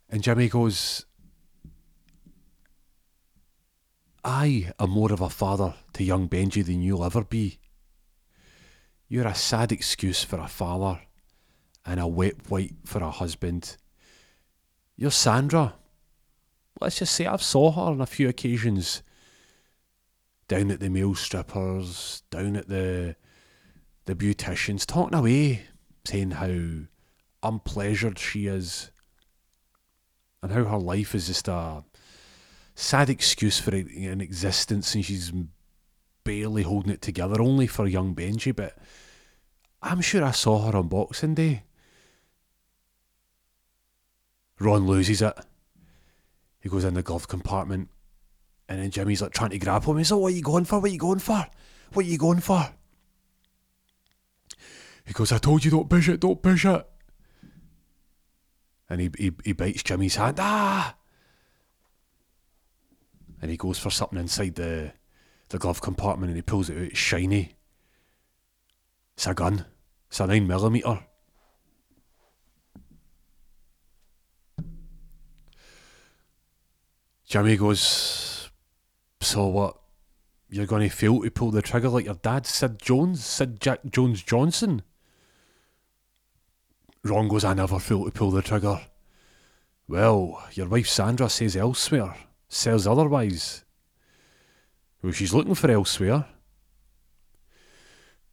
And 0.09 0.25
Jimmy 0.25 0.49
goes, 0.49 1.07
I 4.25 4.73
am 4.81 4.91
more 4.91 5.13
of 5.13 5.21
a 5.21 5.31
father 5.31 5.75
to 5.93 6.03
young 6.03 6.29
Benji 6.29 6.67
than 6.67 6.83
you'll 6.83 7.05
ever 7.05 7.23
be. 7.23 7.60
You're 9.13 9.27
a 9.27 9.35
sad 9.35 9.73
excuse 9.73 10.23
for 10.23 10.39
a 10.39 10.47
father 10.47 11.01
and 11.85 11.99
a 11.99 12.07
wet 12.07 12.49
wipe 12.49 12.87
for 12.87 13.03
a 13.03 13.11
husband. 13.11 13.77
You're 14.97 15.11
Sandra. 15.11 15.75
Let's 16.81 17.01
just 17.01 17.17
say 17.17 17.27
I've 17.27 17.43
saw 17.43 17.73
her 17.73 17.83
on 17.91 18.01
a 18.01 18.07
few 18.07 18.29
occasions. 18.29 19.03
Down 20.47 20.71
at 20.71 20.79
the 20.79 20.89
male 20.89 21.17
strippers, 21.17 22.23
down 22.31 22.55
at 22.55 22.69
the 22.69 23.17
the 24.05 24.15
beauticians, 24.15 24.87
talking 24.87 25.19
away, 25.19 25.63
saying 26.05 26.31
how 26.31 26.87
unpleasured 27.43 28.17
she 28.17 28.47
is 28.47 28.93
and 30.41 30.53
how 30.53 30.65
her 30.65 30.79
life 30.79 31.17
is 31.17 31.27
just 31.27 31.49
a 31.49 31.83
sad 32.77 33.11
excuse 33.11 33.59
for 33.59 33.75
an 33.75 34.21
existence 34.21 34.95
and 34.95 35.05
she's 35.05 35.33
barely 36.31 36.63
holding 36.63 36.93
it 36.93 37.03
together, 37.03 37.43
only 37.43 37.67
for 37.67 37.89
young 37.89 38.15
Benji. 38.15 38.55
But 38.55 38.79
I'm 39.83 40.01
sure 40.01 40.25
I 40.25 40.31
saw 40.31 40.71
her 40.71 40.79
on 40.79 40.87
Boxing 40.87 41.35
Day. 41.35 41.65
Ron 44.61 44.87
loses 44.87 45.23
it. 45.23 45.35
He 46.61 46.69
goes 46.69 46.85
in 46.85 46.95
the 46.95 47.03
glove 47.03 47.27
compartment, 47.27 47.89
and 48.69 48.79
then 48.81 48.91
Jimmy's 48.91 49.23
like 49.23 49.33
trying 49.33 49.51
to 49.51 49.59
grab 49.59 49.85
him. 49.85 49.97
He's 49.99 50.13
like, 50.13 50.21
"What 50.21 50.33
are 50.33 50.37
you 50.37 50.43
going 50.43 50.67
for? 50.67 50.79
What 50.79 50.91
are 50.91 50.93
you 50.93 50.99
going 50.99 51.19
for? 51.19 51.47
What 51.93 52.05
are 52.05 52.09
you 52.09 52.19
going 52.19 52.41
for?" 52.41 52.75
He 55.05 55.13
goes, 55.13 55.33
"I 55.33 55.39
told 55.39 55.65
you 55.65 55.71
don't 55.73 55.91
push 55.91 56.09
it, 56.09 56.21
don't 56.21 56.43
push 56.43 56.65
it." 56.65 56.87
And 58.89 59.01
he 59.01 59.11
he, 59.19 59.33
he 59.45 59.53
bites 59.53 59.83
Jimmy's 59.83 60.17
hand. 60.17 60.37
Ah! 60.39 60.95
And 63.43 63.51
he 63.51 63.57
goes 63.57 63.79
for 63.79 63.91
something 63.91 64.19
inside 64.19 64.55
the 64.55 64.93
the 65.51 65.59
glove 65.59 65.81
compartment, 65.81 66.31
and 66.31 66.37
he 66.37 66.43
pulls 66.43 66.71
it 66.71 66.77
out. 66.77 66.83
It's 66.85 66.99
shiny. 66.99 67.55
It's 69.15 69.27
a 69.27 69.35
gun. 69.35 69.67
It's 70.09 70.21
a 70.21 70.27
nine 70.27 70.47
millimeter. 70.47 71.01
Jimmy 77.27 77.57
goes, 77.57 78.51
So 79.21 79.47
what? 79.47 79.77
You're 80.49 80.67
going 80.67 80.89
to 80.89 80.95
fail 80.95 81.23
to 81.23 81.31
pull 81.31 81.53
the 81.53 81.63
trigger 81.63 81.89
like 81.89 82.07
your 82.07 82.15
dad, 82.15 82.45
Sid 82.45 82.81
Jones, 82.83 83.25
Sid 83.25 83.61
Jack 83.61 83.81
Jones 83.89 84.23
Johnson? 84.23 84.83
Ron 87.05 87.29
goes, 87.29 87.45
I 87.45 87.55
never 87.55 87.79
fail 87.79 88.05
to 88.05 88.11
pull 88.11 88.33
the 88.33 88.43
trigger. 88.43 88.81
Well, 89.87 90.43
your 90.55 90.69
wife 90.69 90.89
Sandra 90.89 91.29
says 91.29 91.57
elsewhere, 91.57 92.17
says 92.49 92.87
otherwise. 92.87 93.65
Well, 95.03 95.13
she's 95.13 95.33
looking 95.33 95.55
for 95.55 95.71
elsewhere. 95.71 96.27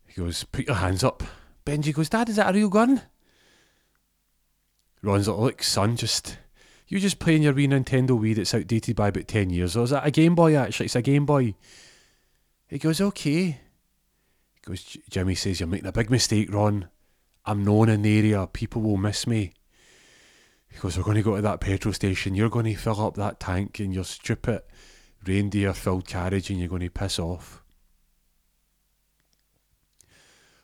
He 0.05 0.21
goes, 0.21 0.43
Put 0.43 0.67
your 0.67 0.75
hands 0.75 1.03
up. 1.03 1.23
Benji 1.65 1.93
goes, 1.93 2.09
Dad, 2.09 2.29
is 2.29 2.35
that 2.37 2.49
a 2.49 2.53
real 2.53 2.69
gun? 2.69 3.01
Ron's 5.01 5.27
like, 5.27 5.37
Look, 5.37 5.63
son, 5.63 5.95
just 5.95 6.37
You're 6.87 6.99
just 6.99 7.19
playing 7.19 7.43
your 7.43 7.53
wee 7.53 7.67
Nintendo 7.67 8.11
Wii 8.11 8.35
that's 8.35 8.53
outdated 8.53 8.95
by 8.95 9.09
about 9.09 9.27
10 9.27 9.49
years. 9.49 9.77
Or 9.77 9.83
is 9.83 9.91
that 9.91 10.05
a 10.05 10.11
Game 10.11 10.35
Boy 10.35 10.55
actually? 10.55 10.87
It's 10.87 10.95
a 10.95 11.01
Game 11.01 11.25
Boy. 11.25 11.55
He 12.67 12.79
goes, 12.79 12.99
okay. 12.99 13.43
He 13.43 14.61
goes, 14.65 14.97
Jimmy 15.09 15.35
says, 15.35 15.59
You're 15.59 15.67
making 15.67 15.87
a 15.87 15.93
big 15.93 16.09
mistake, 16.09 16.53
Ron. 16.53 16.89
I'm 17.45 17.63
known 17.63 17.87
in 17.87 18.01
the 18.01 18.17
area. 18.17 18.45
People 18.47 18.81
will 18.81 18.97
miss 18.97 19.25
me. 19.25 19.53
He 20.69 20.77
goes, 20.79 20.97
We're 20.97 21.03
going 21.03 21.15
to 21.15 21.23
go 21.23 21.37
to 21.37 21.41
that 21.41 21.61
petrol 21.61 21.93
station. 21.93 22.35
You're 22.35 22.49
going 22.49 22.65
to 22.65 22.75
fill 22.75 22.99
up 22.99 23.15
that 23.15 23.39
tank 23.39 23.79
in 23.79 23.93
your 23.93 24.03
stupid 24.03 24.63
reindeer 25.25 25.73
filled 25.73 26.07
carriage 26.07 26.49
and 26.49 26.59
you're 26.59 26.69
going 26.69 26.81
to 26.81 26.89
piss 26.89 27.19
off. 27.19 27.63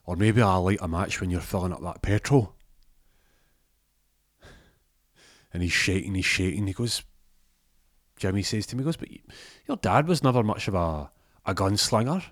Or 0.05 0.15
maybe 0.15 0.41
I'll 0.41 0.63
light 0.63 0.79
a 0.81 0.87
match 0.87 1.21
when 1.21 1.29
you're 1.29 1.41
filling 1.41 1.71
up 1.71 1.81
that 1.81 2.01
petrol 2.01 2.55
and 5.53 5.61
he's 5.61 5.71
shaking, 5.71 6.15
he's 6.15 6.25
shaking. 6.25 6.67
He 6.67 6.73
goes, 6.73 7.03
Jimmy 8.17 8.41
says 8.41 8.65
to 8.67 8.75
me, 8.75 8.83
goes, 8.83 8.97
but 8.97 9.09
your 9.67 9.77
dad 9.77 10.07
was 10.07 10.23
never 10.23 10.43
much 10.43 10.67
of 10.67 10.73
a, 10.73 11.11
a 11.45 11.53
gunslinger. 11.53 12.23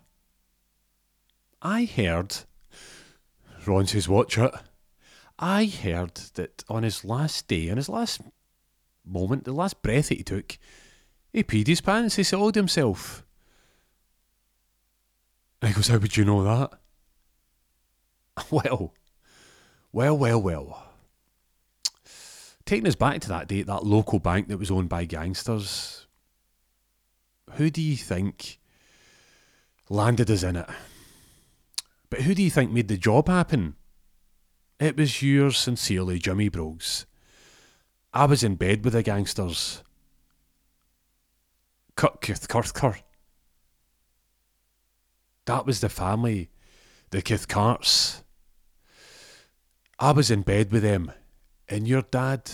I 1.61 1.85
heard, 1.85 2.35
Ron 3.65 3.85
says, 3.85 4.09
watch 4.09 4.37
it. 4.37 4.51
I 5.37 5.65
heard 5.65 6.15
that 6.33 6.63
on 6.67 6.83
his 6.83 7.05
last 7.05 7.47
day, 7.47 7.69
on 7.69 7.77
his 7.77 7.89
last 7.89 8.21
moment, 9.05 9.43
the 9.43 9.53
last 9.53 9.81
breath 9.81 10.09
that 10.09 10.17
he 10.17 10.23
took, 10.23 10.57
he 11.33 11.43
peed 11.43 11.67
his 11.67 11.81
pants, 11.81 12.15
he 12.15 12.23
soiled 12.23 12.55
himself. 12.55 13.25
And 15.61 15.69
he 15.69 15.75
goes, 15.75 15.87
How 15.87 15.97
would 15.97 16.17
you 16.17 16.25
know 16.25 16.43
that? 16.43 16.71
Well, 18.49 18.93
well, 19.91 20.17
well, 20.17 20.41
well 20.41 20.91
taking 22.71 22.87
us 22.87 22.95
back 22.95 23.19
to 23.19 23.27
that 23.27 23.49
date, 23.49 23.67
that 23.67 23.85
local 23.85 24.17
bank 24.17 24.47
that 24.47 24.57
was 24.57 24.71
owned 24.71 24.87
by 24.87 25.03
gangsters, 25.03 26.07
who 27.55 27.69
do 27.69 27.81
you 27.81 27.97
think 27.97 28.59
landed 29.89 30.31
us 30.31 30.41
in 30.41 30.55
it? 30.55 30.69
But 32.09 32.21
who 32.21 32.33
do 32.33 32.41
you 32.41 32.49
think 32.49 32.71
made 32.71 32.87
the 32.87 32.95
job 32.95 33.27
happen? 33.27 33.75
It 34.79 34.95
was 34.95 35.21
yours 35.21 35.57
sincerely, 35.57 36.17
Jimmy 36.17 36.49
Broggs. 36.49 37.05
I 38.13 38.23
was 38.23 38.41
in 38.41 38.55
bed 38.55 38.85
with 38.85 38.93
the 38.93 39.03
gangsters. 39.03 39.83
That 45.45 45.65
was 45.65 45.81
the 45.81 45.89
family, 45.89 46.49
the 47.11 47.21
Cathcarts. 47.21 48.23
I 49.99 50.11
was 50.11 50.31
in 50.31 50.41
bed 50.41 50.71
with 50.71 50.81
them 50.81 51.11
and 51.69 51.87
your 51.87 52.01
dad, 52.01 52.49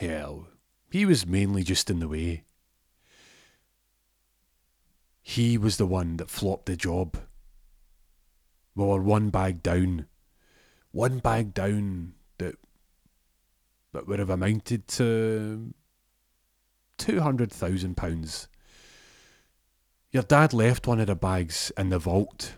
well, 0.00 0.48
he 0.90 1.06
was 1.06 1.26
mainly 1.26 1.62
just 1.62 1.88
in 1.88 2.00
the 2.00 2.08
way. 2.08 2.44
He 5.22 5.56
was 5.56 5.78
the 5.78 5.86
one 5.86 6.18
that 6.18 6.30
flopped 6.30 6.66
the 6.66 6.76
job. 6.76 7.16
We 8.74 8.84
were 8.84 9.00
one 9.00 9.30
bag 9.30 9.62
down. 9.62 10.06
One 10.90 11.18
bag 11.18 11.54
down 11.54 12.12
that 12.38 12.56
that 13.92 14.06
would 14.06 14.18
have 14.18 14.30
amounted 14.30 14.86
to 14.88 15.72
two 16.98 17.20
hundred 17.20 17.52
thousand 17.52 17.96
pounds. 17.96 18.48
Your 20.10 20.22
dad 20.22 20.52
left 20.52 20.86
one 20.86 21.00
of 21.00 21.08
the 21.08 21.16
bags 21.16 21.72
in 21.76 21.88
the 21.88 21.98
vault. 21.98 22.54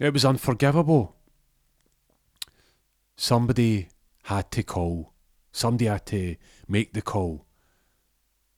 It 0.00 0.12
was 0.12 0.24
unforgivable. 0.24 1.16
Somebody 3.16 3.88
had 4.24 4.50
to 4.52 4.62
call. 4.62 5.12
Somebody 5.52 5.86
had 5.86 6.06
to 6.06 6.36
make 6.68 6.92
the 6.92 7.02
call. 7.02 7.46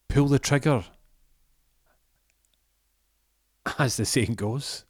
Pull 0.08 0.28
the 0.28 0.38
trigger. 0.38 0.84
As 3.78 3.96
the 3.96 4.04
saying 4.04 4.34
goes. 4.34 4.84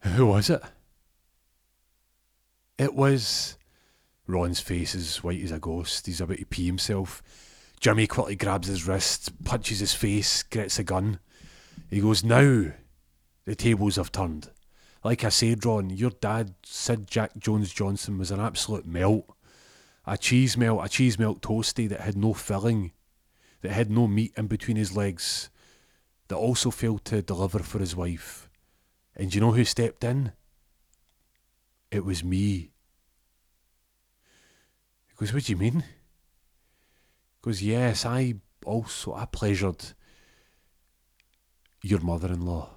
Who 0.00 0.26
was 0.26 0.48
it? 0.48 0.62
It 2.78 2.94
was. 2.94 3.56
Ron's 4.26 4.60
face 4.60 4.94
is 4.94 5.24
white 5.24 5.42
as 5.42 5.50
a 5.50 5.58
ghost. 5.58 6.06
He's 6.06 6.20
about 6.20 6.36
to 6.38 6.44
pee 6.44 6.66
himself. 6.66 7.22
Jimmy 7.80 8.06
quickly 8.06 8.36
grabs 8.36 8.68
his 8.68 8.86
wrist, 8.86 9.44
punches 9.44 9.80
his 9.80 9.94
face, 9.94 10.42
gets 10.42 10.78
a 10.78 10.84
gun. 10.84 11.20
He 11.90 12.00
goes, 12.00 12.24
Now 12.24 12.72
the 13.44 13.54
tables 13.54 13.96
have 13.96 14.12
turned. 14.12 14.50
Like 15.04 15.24
I 15.24 15.28
said, 15.28 15.64
Ron, 15.64 15.90
your 15.90 16.10
dad, 16.10 16.54
Sid 16.64 17.06
Jack 17.08 17.38
Jones 17.38 17.72
Johnson, 17.72 18.18
was 18.18 18.30
an 18.30 18.40
absolute 18.40 18.86
melt 18.86 19.30
a 20.08 20.16
cheese 20.16 20.56
melt, 20.56 20.80
a 20.82 20.88
cheese 20.88 21.18
melt 21.18 21.42
toasty 21.42 21.86
that 21.86 22.00
had 22.00 22.16
no 22.16 22.32
filling, 22.32 22.92
that 23.60 23.72
had 23.72 23.90
no 23.90 24.06
meat 24.06 24.32
in 24.38 24.46
between 24.46 24.78
his 24.78 24.96
legs, 24.96 25.50
that 26.28 26.36
also 26.36 26.70
failed 26.70 27.04
to 27.04 27.20
deliver 27.20 27.58
for 27.58 27.78
his 27.78 27.94
wife. 27.94 28.48
And 29.14 29.34
you 29.34 29.40
know 29.40 29.52
who 29.52 29.64
stepped 29.64 30.02
in? 30.02 30.32
It 31.90 32.06
was 32.06 32.24
me. 32.24 32.70
He 35.08 35.14
goes, 35.16 35.34
What 35.34 35.44
do 35.44 35.52
you 35.52 35.58
mean? 35.58 35.84
Goes, 37.42 37.62
Yes, 37.62 38.04
I 38.04 38.34
also 38.64 39.14
I 39.14 39.26
pleasured 39.26 39.84
your 41.82 42.00
mother 42.00 42.28
in 42.28 42.44
law. 42.44 42.70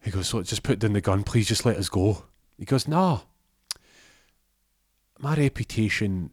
He 0.00 0.10
goes, 0.10 0.28
So 0.28 0.42
just 0.42 0.62
put 0.62 0.78
down 0.78 0.92
the 0.92 1.00
gun, 1.00 1.24
please 1.24 1.48
just 1.48 1.66
let 1.66 1.76
us 1.76 1.88
go. 1.88 2.24
He 2.58 2.64
goes, 2.64 2.88
No. 2.88 3.22
My 5.18 5.34
reputation 5.34 6.30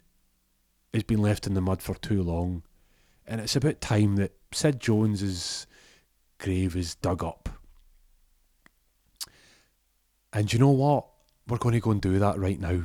has 0.94 1.04
been 1.04 1.22
left 1.22 1.46
in 1.46 1.54
the 1.54 1.62
mud 1.62 1.82
for 1.82 1.96
too 1.96 2.24
long, 2.24 2.64
and 3.26 3.42
it's 3.42 3.56
about 3.56 3.82
time 3.82 4.16
that 4.16 4.34
Sid 4.54 4.80
Jones's 4.80 5.68
grave 6.38 6.76
is 6.76 6.96
dug 6.96 7.24
up. 7.24 7.50
And 10.32 10.52
you 10.52 10.60
know 10.60 10.70
what? 10.70 11.08
We're 11.48 11.58
going 11.58 11.74
to 11.74 11.82
go 11.82 11.92
and 11.92 12.02
do 12.02 12.20
that 12.20 12.38
right 12.38 12.60
now. 12.60 12.84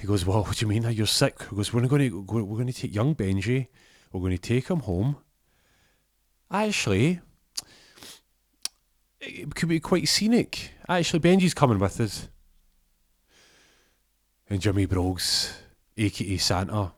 He 0.00 0.06
goes, 0.06 0.24
Well, 0.24 0.44
what 0.44 0.56
do 0.56 0.64
you 0.64 0.68
mean? 0.68 0.90
You're 0.92 1.06
sick? 1.06 1.42
He 1.50 1.56
goes, 1.56 1.72
We're 1.72 1.86
going 1.86 2.10
to 2.10 2.22
we're 2.22 2.42
going 2.42 2.66
to 2.66 2.72
take 2.72 2.94
young 2.94 3.14
Benji. 3.14 3.68
We're 4.12 4.20
going 4.20 4.32
to 4.32 4.38
take 4.38 4.68
him 4.68 4.80
home. 4.80 5.16
Actually, 6.50 7.20
it 9.20 9.54
could 9.54 9.68
be 9.68 9.80
quite 9.80 10.08
scenic. 10.08 10.72
Actually, 10.88 11.20
Benji's 11.20 11.54
coming 11.54 11.78
with 11.78 12.00
us. 12.00 12.28
And 14.48 14.60
Jimmy 14.60 14.86
Brogues, 14.86 15.54
aka 15.96 16.36
Santa, 16.36 16.92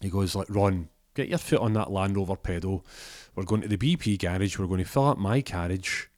he 0.00 0.10
goes 0.10 0.34
like, 0.34 0.48
Ron, 0.50 0.88
get 1.14 1.28
your 1.28 1.38
foot 1.38 1.60
on 1.60 1.72
that 1.74 1.92
Land 1.92 2.16
Rover 2.16 2.36
pedal. 2.36 2.84
We're 3.34 3.44
going 3.44 3.62
to 3.62 3.68
the 3.68 3.78
BP 3.78 4.18
garage. 4.18 4.58
We're 4.58 4.66
going 4.66 4.82
to 4.82 4.88
fill 4.88 5.08
up 5.08 5.18
my 5.18 5.40
carriage, 5.40 6.10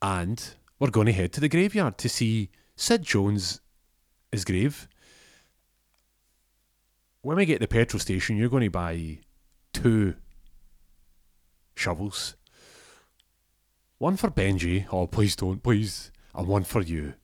and 0.00 0.54
we're 0.78 0.90
going 0.90 1.06
to 1.06 1.12
head 1.12 1.32
to 1.34 1.40
the 1.40 1.48
graveyard 1.48 1.98
to 1.98 2.08
see 2.08 2.50
Sid 2.76 3.02
Jones' 3.02 3.60
his 4.32 4.44
grave. 4.44 4.88
When 7.22 7.36
we 7.36 7.44
get 7.44 7.54
to 7.54 7.60
the 7.60 7.68
petrol 7.68 8.00
station, 8.00 8.36
you're 8.36 8.48
going 8.48 8.64
to 8.64 8.70
buy 8.70 9.18
two 9.72 10.14
shovels. 11.74 12.36
One 13.98 14.16
for 14.16 14.30
Benji. 14.30 14.86
Oh, 14.90 15.06
please 15.06 15.36
don't, 15.36 15.62
please. 15.62 16.10
And 16.34 16.46
one 16.46 16.64
for 16.64 16.80
you. 16.80 17.14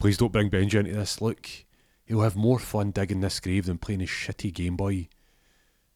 Please 0.00 0.16
don't 0.16 0.32
bring 0.32 0.50
Benji 0.50 0.74
into 0.74 0.92
this. 0.92 1.20
Look, 1.20 1.48
he'll 2.04 2.22
have 2.22 2.34
more 2.34 2.58
fun 2.58 2.90
digging 2.90 3.20
this 3.20 3.38
grave 3.38 3.66
than 3.66 3.78
playing 3.78 4.00
his 4.00 4.08
shitty 4.08 4.52
Game 4.52 4.76
Boy. 4.76 5.08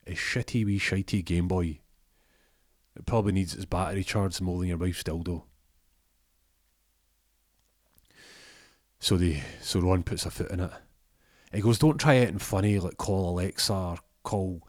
His 0.07 0.18
shitty 0.18 0.64
wee 0.64 0.79
shitey 0.79 1.24
Game 1.24 1.48
Boy. 1.48 1.81
It 2.96 3.07
probably 3.07 3.33
needs 3.33 3.55
its 3.55 3.64
battery 3.64 4.05
charged 4.05 4.40
more 4.40 4.59
than 4.59 4.68
your 4.68 4.79
wife's 4.79 5.03
dildo. 5.03 5.44
So 9.01 9.17
the 9.17 9.41
so 9.61 9.81
Ron 9.81 10.03
puts 10.03 10.27
a 10.27 10.31
foot 10.31 10.51
in 10.51 10.61
it. 10.61 10.71
He 11.53 11.61
goes, 11.61 11.79
Don't 11.79 11.99
try 11.99 12.17
anything 12.17 12.39
funny 12.39 12.79
like 12.79 12.97
call 12.97 13.31
Alexa 13.31 13.73
or 13.73 13.99
call 14.23 14.63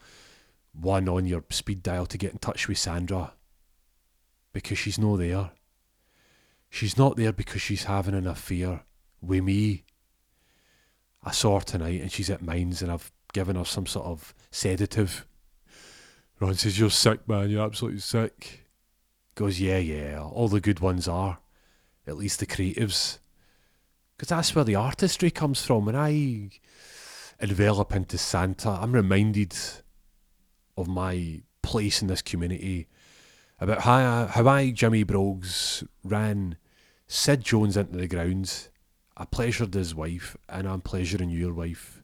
one 0.74 1.10
on 1.10 1.26
your 1.26 1.44
speed 1.50 1.84
dial 1.84 2.06
to 2.06 2.18
get 2.18 2.32
in 2.32 2.40
touch 2.40 2.68
with 2.68 2.78
Sandra. 2.78 3.34
Because 4.54 4.78
she's 4.78 5.00
no 5.00 5.18
there. 5.18 5.52
She's 6.70 6.98
not 6.98 7.16
there 7.16 7.34
because 7.34 7.62
she's 7.62 7.86
having 7.86 8.14
an 8.14 8.28
affair 8.28 8.84
with 9.22 9.44
me. 9.44 9.84
I 11.24 11.32
saw 11.32 11.60
her 11.60 11.66
tonight 11.66 12.02
and 12.02 12.12
she's 12.12 12.30
at 12.30 12.42
Mines 12.42 12.82
and 12.82 12.92
I've 12.92 13.12
given 13.34 13.56
her 13.56 13.66
some 13.66 13.86
sort 13.86 14.06
of 14.06 14.34
sedative. 14.52 15.26
Ron 16.40 16.56
says, 16.56 16.80
You're 16.80 16.90
sick, 16.90 17.28
man, 17.28 17.50
you're 17.50 17.66
absolutely 17.66 18.00
sick. 18.00 18.68
Goes, 19.36 19.60
Yeah, 19.60 19.80
yeah, 19.80 20.22
all 20.22 20.48
the 20.48 20.62
good 20.62 20.80
ones 20.80 21.08
are. 21.08 21.40
At 22.08 22.18
least 22.18 22.40
the 22.40 22.46
creatives. 22.46 23.20
Because 24.20 24.28
that's 24.28 24.54
where 24.54 24.66
the 24.66 24.76
artistry 24.76 25.32
comes 25.32 25.66
from. 25.66 25.86
When 25.86 25.96
I 25.96 26.50
envelop 27.40 27.96
into 27.96 28.18
Santa, 28.18 28.68
I'm 28.70 28.92
reminded 28.92 29.56
of 30.76 30.90
my 30.90 31.40
place 31.62 32.02
in 32.02 32.10
this 32.10 32.22
community, 32.22 32.90
about 33.62 33.84
how 33.84 33.94
I, 33.94 34.26
how 34.26 34.46
I 34.50 34.72
Jimmy 34.72 35.04
Brogues, 35.04 35.86
ran 36.04 36.58
Sid 37.08 37.46
Jones 37.46 37.78
into 37.78 37.98
the 37.98 38.10
ground. 38.10 38.68
I 39.16 39.24
pleasured 39.24 39.74
his 39.74 39.96
wife, 39.96 40.36
and 40.50 40.68
I'm 40.68 40.82
pleasuring 40.82 41.30
your 41.30 41.54
wife. 41.54 42.04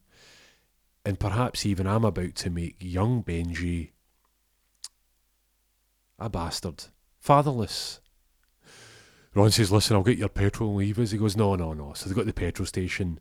And 1.03 1.19
perhaps 1.19 1.65
even 1.65 1.85
I'm 1.85 2.05
about 2.05 2.35
to 2.35 2.49
make 2.49 2.77
young 2.79 3.23
Benji 3.23 3.89
a 6.17 6.29
bastard, 6.29 6.85
fatherless. 7.19 7.99
Ron 9.35 9.51
says, 9.51 9.71
Listen, 9.71 9.97
I'll 9.97 10.03
get 10.03 10.17
your 10.17 10.29
petrol 10.29 10.69
and 10.69 10.79
leave 10.79 10.97
us. 10.97 11.11
He 11.11 11.17
goes, 11.17 11.35
No, 11.35 11.55
no, 11.55 11.73
no. 11.73 11.93
So 11.93 12.09
they 12.09 12.15
got 12.15 12.25
the 12.25 12.33
petrol 12.33 12.65
station. 12.65 13.19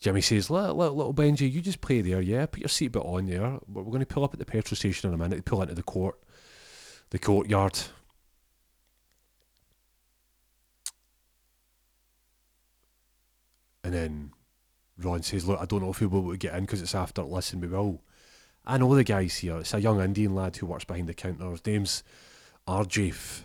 Jimmy 0.00 0.22
says, 0.22 0.48
little, 0.48 0.74
little 0.74 1.12
Benji, 1.12 1.52
you 1.52 1.60
just 1.60 1.82
play 1.82 2.00
there, 2.00 2.22
yeah? 2.22 2.46
Put 2.46 2.60
your 2.60 2.70
seatbelt 2.70 3.04
on 3.04 3.26
there. 3.26 3.58
We're 3.68 3.84
going 3.84 4.00
to 4.00 4.06
pull 4.06 4.24
up 4.24 4.32
at 4.32 4.38
the 4.38 4.46
petrol 4.46 4.74
station 4.74 5.10
in 5.10 5.14
a 5.14 5.18
minute. 5.18 5.44
Pull 5.44 5.60
into 5.60 5.74
the 5.74 5.82
court, 5.82 6.18
the 7.10 7.18
courtyard. 7.18 7.78
And 13.84 13.92
then 13.92 14.32
Ron 14.96 15.22
says, 15.22 15.46
Look, 15.46 15.60
I 15.60 15.66
don't 15.66 15.82
know 15.82 15.90
if 15.90 16.00
we'll 16.00 16.08
be 16.08 16.16
able 16.16 16.32
to 16.32 16.38
get 16.38 16.54
in 16.54 16.62
because 16.62 16.80
it's 16.80 16.94
after. 16.94 17.22
Listen, 17.22 17.60
we 17.60 17.68
will. 17.68 18.00
I 18.64 18.78
know 18.78 18.94
the 18.94 19.04
guys 19.04 19.36
here. 19.36 19.58
It's 19.58 19.74
a 19.74 19.80
young 19.80 20.00
Indian 20.00 20.34
lad 20.34 20.56
who 20.56 20.66
works 20.66 20.84
behind 20.84 21.10
the 21.10 21.14
counter. 21.14 21.50
His 21.50 21.66
name's 21.66 22.02
Arjaf. 22.68 23.44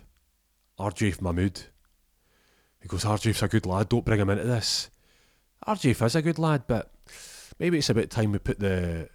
Arjaf 0.78 1.20
Mahmood. 1.20 1.62
He 2.80 2.88
goes, 2.88 3.04
Arjaf's 3.04 3.42
a 3.42 3.48
good 3.48 3.66
lad. 3.66 3.88
Don't 3.88 4.04
bring 4.04 4.20
him 4.20 4.30
into 4.30 4.44
this. 4.44 4.90
RJ 5.66 6.04
is 6.04 6.14
a 6.14 6.22
good 6.22 6.38
lad, 6.38 6.64
but 6.68 6.92
maybe 7.58 7.78
it's 7.78 7.90
about 7.90 8.10
time 8.10 8.32
we 8.32 8.38
put 8.38 8.60
the 8.60 9.08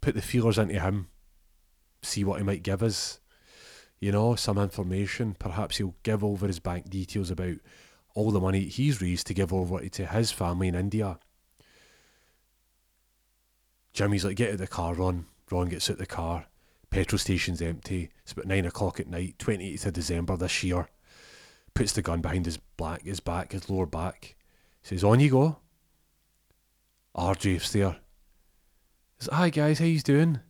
put 0.00 0.14
the 0.14 0.22
feelers 0.22 0.58
into 0.58 0.78
him, 0.78 1.08
see 2.02 2.22
what 2.22 2.38
he 2.38 2.44
might 2.44 2.62
give 2.62 2.82
us. 2.82 3.18
You 3.98 4.12
know, 4.12 4.36
some 4.36 4.58
information. 4.58 5.34
Perhaps 5.38 5.78
he'll 5.78 5.96
give 6.02 6.22
over 6.22 6.46
his 6.46 6.60
bank 6.60 6.90
details 6.90 7.30
about 7.30 7.56
all 8.14 8.30
the 8.30 8.40
money 8.40 8.60
he's 8.60 9.00
raised 9.00 9.26
to 9.26 9.34
give 9.34 9.52
over 9.52 9.80
to 9.80 10.06
his 10.06 10.30
family 10.30 10.68
in 10.68 10.74
India. 10.74 11.18
Jimmy's 13.92 14.24
like, 14.24 14.36
get 14.36 14.48
out 14.48 14.54
of 14.54 14.60
the 14.60 14.66
car, 14.66 14.94
Ron. 14.94 15.26
Ron 15.50 15.70
gets 15.70 15.90
out 15.90 15.96
the 15.98 16.06
car. 16.06 16.46
Petrol 16.90 17.18
station's 17.18 17.60
empty. 17.60 18.10
It's 18.22 18.32
about 18.32 18.46
nine 18.46 18.66
o'clock 18.66 19.00
at 19.00 19.08
night, 19.08 19.36
28th 19.38 19.86
of 19.86 19.92
December 19.92 20.36
this 20.36 20.62
year. 20.62 20.88
Puts 21.74 21.92
the 21.92 22.02
gun 22.02 22.20
behind 22.20 22.46
his 22.46 22.58
black, 22.76 23.02
his 23.02 23.20
back, 23.20 23.52
his 23.52 23.68
lower 23.68 23.86
back. 23.86 24.36
Says, 24.82 25.04
on 25.04 25.20
you 25.20 25.30
go. 25.30 25.58
RJ's 27.16 27.72
there. 27.72 27.96
Says, 29.18 29.28
Hi 29.32 29.50
guys, 29.50 29.78
how 29.78 29.84
you 29.84 30.00
doing? 30.00 30.40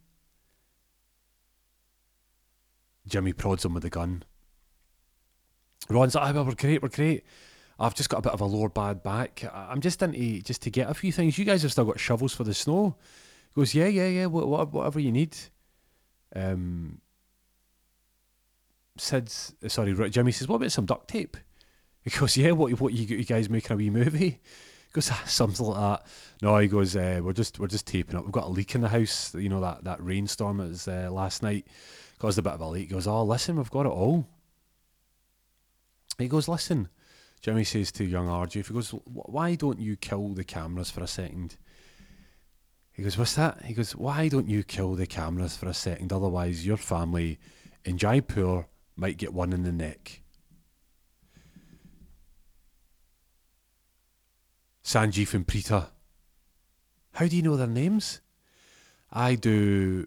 Jimmy 3.09 3.33
prods 3.33 3.65
him 3.65 3.75
with 3.75 3.83
the 3.83 3.91
gun. 3.91 4.25
Ron's 5.89 6.15
like, 6.15 6.35
oh, 6.35 6.43
we're 6.43 6.55
great, 6.55 6.83
we're 6.83 6.89
great. 6.89 7.25
I've 7.79 7.95
just 7.95 8.09
got 8.09 8.19
a 8.19 8.23
bit 8.23 8.33
of 8.33 8.41
a 8.41 8.45
lower 8.45 8.69
bad 8.69 9.03
back. 9.03 9.45
I'm 9.53 9.81
just 9.81 10.03
into 10.03 10.41
just 10.41 10.63
to 10.63 10.71
get 10.71 10.91
a 10.91 10.95
few 10.95 11.13
things. 11.13 11.39
You 11.39 11.45
guys 11.45 11.63
have 11.63 11.73
still 11.73 11.85
got 11.85 12.01
shovels 12.01 12.35
for 12.35 12.43
the 12.43 12.55
snow. 12.55 12.97
He 13.55 13.61
goes, 13.61 13.75
yeah, 13.75 13.87
yeah, 13.87 14.09
yeah, 14.09 14.27
whatever 14.27 14.99
you 14.99 15.13
need. 15.13 15.37
Um, 16.37 17.01
Sid's 18.99 19.55
sorry, 19.69 20.11
Jimmy 20.11 20.33
says, 20.33 20.49
what 20.49 20.57
about 20.57 20.73
some 20.73 20.87
duct 20.87 21.09
tape? 21.09 21.37
He 22.03 22.17
goes, 22.17 22.37
yeah, 22.37 22.53
what 22.53 22.71
what 22.81 22.93
you, 22.93 23.17
you 23.17 23.25
guys 23.25 23.51
making 23.51 23.73
a 23.73 23.77
wee 23.77 23.91
movie? 23.91 24.29
He 24.29 24.93
goes 24.93 25.11
something 25.25 25.67
like 25.67 25.81
that. 25.81 26.07
No, 26.41 26.57
he 26.59 26.69
goes, 26.69 26.95
uh, 26.95 27.21
we're 27.21 27.33
just 27.33 27.59
we're 27.59 27.67
just 27.67 27.85
taping 27.85 28.15
up. 28.15 28.23
We've 28.23 28.31
got 28.31 28.45
a 28.45 28.49
leak 28.49 28.77
in 28.77 28.83
the 28.83 28.89
house. 28.89 29.35
You 29.35 29.49
know 29.49 29.61
that 29.61 29.83
that 29.83 30.01
rainstorm 30.01 30.59
that 30.59 30.69
was 30.69 30.87
uh, 30.87 31.09
last 31.11 31.43
night 31.43 31.67
caused 32.21 32.39
a 32.39 32.43
bit 32.43 32.53
of 32.53 32.61
a 32.61 32.69
leak. 32.69 32.91
He 32.91 32.95
goes, 32.95 33.09
oh 33.09 33.25
listen, 33.25 33.57
we've 33.57 33.73
got 33.73 33.87
it 33.87 33.93
all. 33.93 34.29
He 36.17 36.29
goes, 36.29 36.47
listen. 36.47 36.91
Jimmy 37.41 37.65
says 37.65 37.91
to 37.93 38.05
young 38.05 38.29
RJ, 38.29 38.67
he 38.67 38.75
goes, 38.75 38.91
why 39.05 39.57
don't 39.57 39.81
you 39.81 39.97
kill 39.97 40.29
the 40.29 40.45
cameras 40.45 40.91
for 40.91 41.03
a 41.03 41.09
second? 41.09 41.57
He 42.97 43.03
goes, 43.03 43.19
what's 43.19 43.35
that? 43.35 43.63
He 43.63 43.75
goes, 43.75 43.95
why 43.95 44.29
don't 44.29 44.49
you 44.49 44.65
kill 44.65 44.95
the 44.95 45.07
cameras 45.07 45.55
for 45.55 45.69
a 45.69 45.75
second? 45.75 46.15
Otherwise, 46.15 46.67
your 46.67 46.79
family 46.79 47.39
in 47.85 47.99
Jaipur 47.99 48.65
might 48.97 49.19
get 49.19 49.35
one 49.35 49.53
in 49.53 49.65
the 49.65 49.73
neck. 49.73 50.23
Sanjeev 54.83 55.35
and 55.35 55.47
Preeta. 55.47 55.89
How 57.13 57.27
do 57.27 57.37
you 57.37 57.43
know 57.43 57.59
their 57.59 57.67
names? 57.67 58.23
I 59.13 59.35
do 59.35 60.07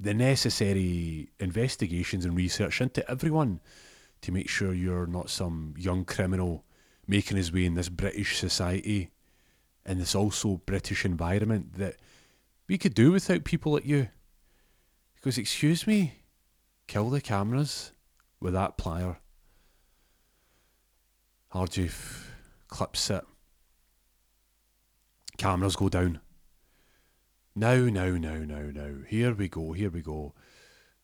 the 0.00 0.12
necessary 0.12 1.30
investigations 1.38 2.24
and 2.24 2.36
research 2.36 2.80
into 2.80 3.08
everyone 3.08 3.60
to 4.22 4.32
make 4.32 4.48
sure 4.48 4.74
you're 4.74 5.06
not 5.06 5.30
some 5.30 5.74
young 5.78 6.04
criminal 6.04 6.64
making 7.06 7.36
his 7.36 7.52
way 7.52 7.66
in 7.66 7.74
this 7.74 7.88
British 7.88 8.36
society 8.36 9.10
in 9.86 9.98
this 9.98 10.14
also 10.14 10.60
British 10.66 11.04
environment 11.04 11.74
that 11.78 11.96
we 12.68 12.78
could 12.78 12.94
do 12.94 13.12
without 13.12 13.44
people 13.44 13.72
like 13.72 13.86
you. 13.86 14.08
He 15.14 15.20
goes, 15.22 15.38
Excuse 15.38 15.86
me, 15.86 16.14
kill 16.86 17.10
the 17.10 17.20
cameras 17.20 17.92
with 18.40 18.54
that 18.54 18.78
plier. 18.78 19.16
Harjeef 21.52 22.24
clips 22.68 23.08
it 23.10 23.24
Cameras 25.38 25.76
go 25.76 25.88
down. 25.88 26.20
Now, 27.54 27.76
now, 27.76 28.10
now, 28.16 28.38
now, 28.38 28.70
now. 28.72 28.94
Here 29.06 29.34
we 29.34 29.48
go, 29.48 29.72
here 29.72 29.90
we 29.90 30.02
go. 30.02 30.34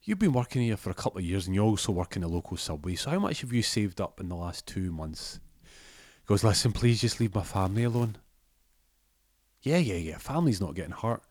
You've 0.03 0.19
been 0.19 0.33
working 0.33 0.63
here 0.63 0.77
for 0.77 0.91
a 0.91 0.95
couple 0.95 1.19
of 1.19 1.25
years 1.25 1.47
and 1.47 1.55
you 1.55 1.63
also 1.63 1.93
work 1.93 2.17
in 2.17 2.23
a 2.23 2.29
local 2.29 2.57
subway. 2.57 2.97
So, 2.97 3.11
how 3.11 3.19
much 3.19 3.43
have 3.43 3.53
you 3.53 3.63
saved 3.63 4.01
up 4.01 4.21
in 4.21 4.29
the 4.29 4.35
last 4.35 4.67
two 4.67 4.91
months? 4.91 5.39
He 5.65 6.27
goes, 6.27 6.43
Listen, 6.43 6.73
please 6.73 7.01
just 7.01 7.21
leave 7.21 7.35
my 7.35 7.43
family 7.43 7.85
alone. 7.85 8.17
Yeah, 9.63 9.79
yeah, 9.79 9.97
yeah. 9.97 10.19
Family's 10.19 10.61
not 10.61 10.75
getting 10.75 10.93
hurt. 10.93 11.23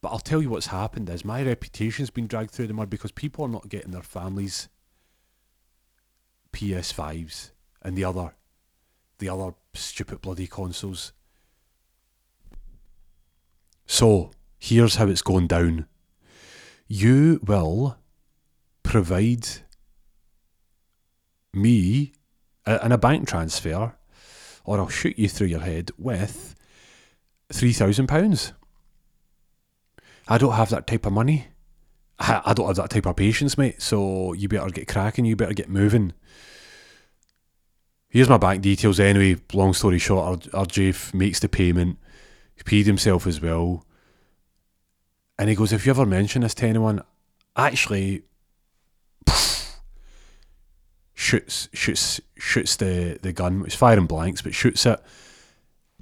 But 0.00 0.10
I'll 0.10 0.18
tell 0.18 0.40
you 0.40 0.50
what's 0.50 0.68
happened 0.68 1.10
is 1.10 1.24
my 1.24 1.42
reputation's 1.42 2.10
been 2.10 2.26
dragged 2.26 2.52
through 2.52 2.68
the 2.68 2.74
mud 2.74 2.88
because 2.88 3.10
people 3.10 3.44
are 3.44 3.48
not 3.48 3.68
getting 3.68 3.90
their 3.90 4.02
families 4.02 4.68
PS5s 6.52 7.50
and 7.82 7.96
the 7.96 8.04
other 8.04 8.34
the 9.18 9.28
other 9.28 9.54
stupid 9.74 10.20
bloody 10.20 10.46
consoles. 10.46 11.12
So, 13.86 14.30
here's 14.58 14.96
how 14.96 15.08
it's 15.08 15.22
going 15.22 15.48
down. 15.48 15.86
You 16.86 17.40
will 17.44 17.98
provide 18.82 19.48
me 21.52 22.12
in 22.66 22.92
a 22.92 22.98
bank 22.98 23.26
transfer, 23.26 23.94
or 24.64 24.78
I'll 24.78 24.88
shoot 24.88 25.18
you 25.18 25.28
through 25.28 25.48
your 25.48 25.60
head 25.60 25.90
with 25.98 26.54
£3,000. 27.52 28.52
I 30.28 30.38
don't 30.38 30.52
have 30.52 30.70
that 30.70 30.86
type 30.86 31.06
of 31.06 31.12
money. 31.12 31.48
I, 32.18 32.42
I 32.46 32.52
don't 32.52 32.66
have 32.66 32.76
that 32.76 32.90
type 32.90 33.06
of 33.06 33.16
patience, 33.16 33.56
mate. 33.56 33.80
So 33.80 34.34
you 34.34 34.48
better 34.48 34.68
get 34.70 34.86
cracking. 34.86 35.24
You 35.24 35.36
better 35.36 35.54
get 35.54 35.70
moving. 35.70 36.12
Here's 38.08 38.28
my 38.28 38.36
bank 38.36 38.62
details 38.62 39.00
anyway. 39.00 39.40
Long 39.52 39.72
story 39.72 39.98
short, 39.98 40.48
our, 40.54 40.66
makes 41.14 41.40
the 41.40 41.48
payment. 41.48 41.98
He 42.54 42.62
paid 42.62 42.86
himself 42.86 43.26
as 43.26 43.40
well. 43.40 43.84
And 45.38 45.48
he 45.48 45.54
goes, 45.54 45.72
If 45.72 45.86
you 45.86 45.90
ever 45.90 46.04
mention 46.04 46.42
this 46.42 46.54
to 46.54 46.66
anyone, 46.66 47.02
actually 47.56 48.22
shoots 51.14 51.68
shoots 51.72 52.20
shoots 52.36 52.76
the, 52.76 53.18
the 53.22 53.32
gun. 53.32 53.62
It's 53.64 53.74
firing 53.74 54.06
blanks, 54.06 54.42
but 54.42 54.54
shoots 54.54 54.84
it 54.86 55.00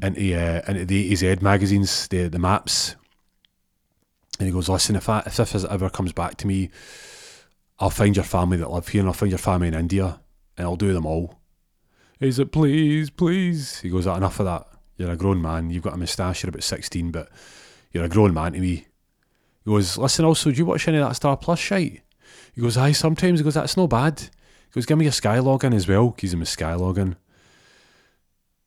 into 0.00 0.34
uh, 0.34 0.62
into 0.68 0.84
the 0.84 1.12
AZ 1.12 1.42
magazines, 1.42 2.08
the 2.08 2.28
the 2.28 2.38
maps 2.38 2.96
and 4.38 4.46
he 4.46 4.52
goes, 4.52 4.68
listen, 4.68 4.96
if, 4.96 5.08
I, 5.08 5.20
if 5.20 5.36
this 5.36 5.64
ever 5.64 5.88
comes 5.90 6.12
back 6.12 6.36
to 6.38 6.46
me, 6.46 6.70
I'll 7.78 7.90
find 7.90 8.16
your 8.16 8.24
family 8.24 8.56
that 8.58 8.70
live 8.70 8.88
here 8.88 9.00
and 9.00 9.08
I'll 9.08 9.14
find 9.14 9.30
your 9.30 9.38
family 9.38 9.68
in 9.68 9.74
India 9.74 10.20
and 10.56 10.66
I'll 10.66 10.76
do 10.76 10.92
them 10.92 11.06
all. 11.06 11.38
He 12.18 12.32
said, 12.32 12.52
please, 12.52 13.10
please. 13.10 13.80
He 13.80 13.90
goes, 13.90 14.06
enough 14.06 14.40
of 14.40 14.46
that. 14.46 14.66
You're 14.96 15.10
a 15.10 15.16
grown 15.16 15.42
man. 15.42 15.70
You've 15.70 15.82
got 15.82 15.92
a 15.92 15.98
moustache. 15.98 16.42
You're 16.42 16.48
about 16.48 16.62
16, 16.62 17.10
but 17.10 17.28
you're 17.92 18.04
a 18.04 18.08
grown 18.08 18.32
man 18.32 18.52
to 18.52 18.60
me. 18.60 18.86
He 19.64 19.70
goes, 19.70 19.98
listen, 19.98 20.24
also, 20.24 20.50
do 20.50 20.56
you 20.56 20.64
watch 20.64 20.88
any 20.88 20.98
of 20.98 21.08
that 21.08 21.14
Star 21.14 21.36
Plus 21.36 21.58
shite? 21.58 22.02
He 22.54 22.62
goes, 22.62 22.78
aye, 22.78 22.92
sometimes. 22.92 23.40
He 23.40 23.44
goes, 23.44 23.54
that's 23.54 23.76
no 23.76 23.86
bad. 23.86 24.20
He 24.20 24.72
goes, 24.72 24.86
give 24.86 24.96
me 24.96 25.04
your 25.04 25.12
Sky 25.12 25.38
login 25.38 25.74
as 25.74 25.86
well. 25.86 26.10
Gives 26.10 26.32
him 26.32 26.42
a 26.42 26.46
Sky 26.46 26.72
login. 26.72 27.16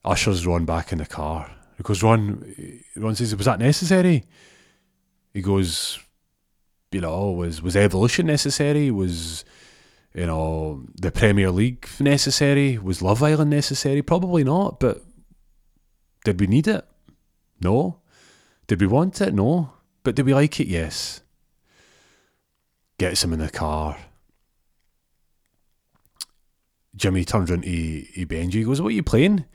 Ushers 0.06 0.46
Ron 0.46 0.66
back 0.66 0.92
in 0.92 1.00
the 1.00 1.06
car. 1.06 1.52
He 1.78 1.84
goes, 1.84 2.04
Ron, 2.04 2.84
Ron 2.96 3.16
says, 3.16 3.36
was 3.36 3.46
that 3.46 3.60
necessary? 3.60 4.26
He 5.34 5.42
goes, 5.42 6.00
you 6.92 7.02
know, 7.02 7.32
was 7.32 7.62
was 7.62 7.76
evolution 7.76 8.26
necessary? 8.26 8.92
Was 8.92 9.46
you 10.14 10.26
know 10.26 10.86
the 10.96 11.12
Premier 11.12 11.52
League 11.52 11.88
necessary? 12.00 12.78
Was 12.78 13.02
Love 13.02 13.22
Island 13.22 13.52
necessary? 13.52 14.02
Probably 14.02 14.44
not. 14.44 14.80
But 14.80 15.04
did 16.26 16.40
we 16.40 16.48
need 16.48 16.68
it? 16.68 16.86
No. 17.62 18.00
Did 18.68 18.82
we 18.82 18.88
want 18.88 19.22
it? 19.22 19.34
No. 19.34 19.74
But 20.04 20.16
did 20.16 20.26
we 20.26 20.34
like 20.34 20.60
it? 20.60 20.68
Yes. 20.68 21.22
Gets 22.98 23.24
him 23.24 23.34
in 23.34 23.40
the 23.40 23.50
car. 23.50 23.98
Jimmy 26.96 27.24
turns 27.24 27.50
around 27.50 27.64
to, 27.64 28.04
to 28.04 28.26
Benji. 28.26 28.54
He 28.54 28.64
goes, 28.64 28.82
What 28.82 28.90
are 28.90 28.92
you 28.92 29.04
playing? 29.04 29.46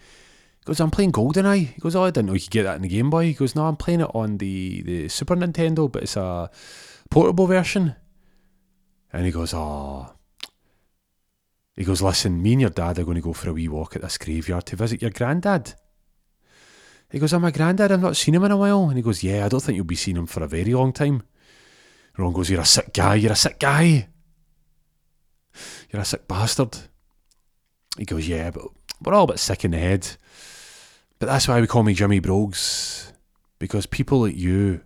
He 0.64 0.70
goes, 0.70 0.81
I'm 0.81 0.90
playing 0.90 1.12
GoldenEye. 1.12 1.74
He 1.74 1.81
goes, 1.81 1.94
Oh, 1.94 2.05
I 2.05 2.11
didn't 2.11 2.29
know 2.29 2.33
you 2.33 2.40
could 2.40 2.50
get 2.50 2.62
that 2.62 2.77
in 2.77 2.83
the 2.83 2.88
Game 2.88 3.11
Boy. 3.11 3.27
He 3.27 3.35
goes, 3.35 3.55
No, 3.55 3.66
I'm 3.66 3.77
playing 3.77 4.00
it 4.00 4.11
on 4.14 4.38
the, 4.38 4.81
the 4.81 5.09
Super 5.09 5.37
Nintendo, 5.37 5.92
but 5.92 6.05
it's 6.05 6.16
a 6.16 6.50
portable 7.11 7.46
version. 7.46 7.94
And 9.12 9.27
he 9.27 9.31
goes, 9.31 9.53
Oh. 9.53 10.14
He 11.77 11.85
goes, 11.85 12.00
Listen, 12.00 12.42
me 12.42 12.53
and 12.53 12.62
your 12.62 12.70
dad 12.70 12.98
are 12.98 13.05
going 13.05 13.16
to 13.16 13.20
go 13.20 13.35
for 13.35 13.50
a 13.50 13.53
wee 13.53 13.68
walk 13.68 13.94
at 13.94 14.00
this 14.00 14.16
graveyard 14.16 14.64
to 14.66 14.77
visit 14.77 15.03
your 15.03 15.11
granddad. 15.11 15.74
He 17.11 17.18
goes, 17.18 17.35
I'm 17.35 17.42
my 17.42 17.50
granddad. 17.50 17.92
I've 17.92 18.00
not 18.00 18.16
seen 18.16 18.35
him 18.35 18.44
in 18.44 18.50
a 18.50 18.57
while. 18.57 18.88
And 18.88 18.96
he 18.96 19.03
goes, 19.03 19.22
Yeah, 19.22 19.44
I 19.44 19.50
don't 19.50 19.61
think 19.61 19.77
you'll 19.77 19.85
be 19.85 19.96
seeing 19.96 20.16
him 20.16 20.27
for 20.27 20.42
a 20.42 20.48
very 20.48 20.72
long 20.72 20.94
time. 20.94 21.24
Ron 22.16 22.33
goes, 22.33 22.48
You're 22.48 22.62
a 22.62 22.64
sick 22.64 22.94
guy. 22.94 23.16
You're 23.16 23.33
a 23.33 23.37
sick 23.37 23.59
guy. 23.59 24.09
You're 25.90 26.00
a 26.00 26.07
sick 26.07 26.27
bastard. 26.27 26.79
He 27.98 28.07
goes, 28.07 28.27
Yeah, 28.27 28.50
but 28.50 28.64
we're 29.03 29.12
all 29.12 29.24
a 29.24 29.29
bit 29.29 29.38
sick 29.38 29.66
in 29.66 29.72
the 29.72 29.79
head. 29.79 30.16
But 31.24 31.32
that's 31.32 31.48
why 31.48 31.58
we 31.58 31.66
call 31.66 31.84
me 31.84 31.94
Jimmy 31.94 32.20
Brogues. 32.20 33.10
Because 33.58 33.87
people 33.87 34.20
like 34.20 34.37
you, 34.37 34.82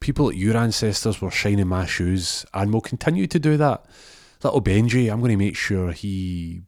people 0.00 0.26
like 0.26 0.36
your 0.36 0.56
ancestors 0.56 1.22
were 1.22 1.30
shining 1.30 1.68
my 1.68 1.86
shoes 1.86 2.44
and 2.52 2.72
will 2.72 2.80
continue 2.80 3.28
to 3.28 3.38
do 3.38 3.56
that. 3.56 3.86
Little 4.42 4.60
Benji, 4.60 5.08
I'm 5.08 5.20
going 5.20 5.30
to 5.30 5.36
make 5.36 5.54
sure 5.54 5.92
he 5.92 6.62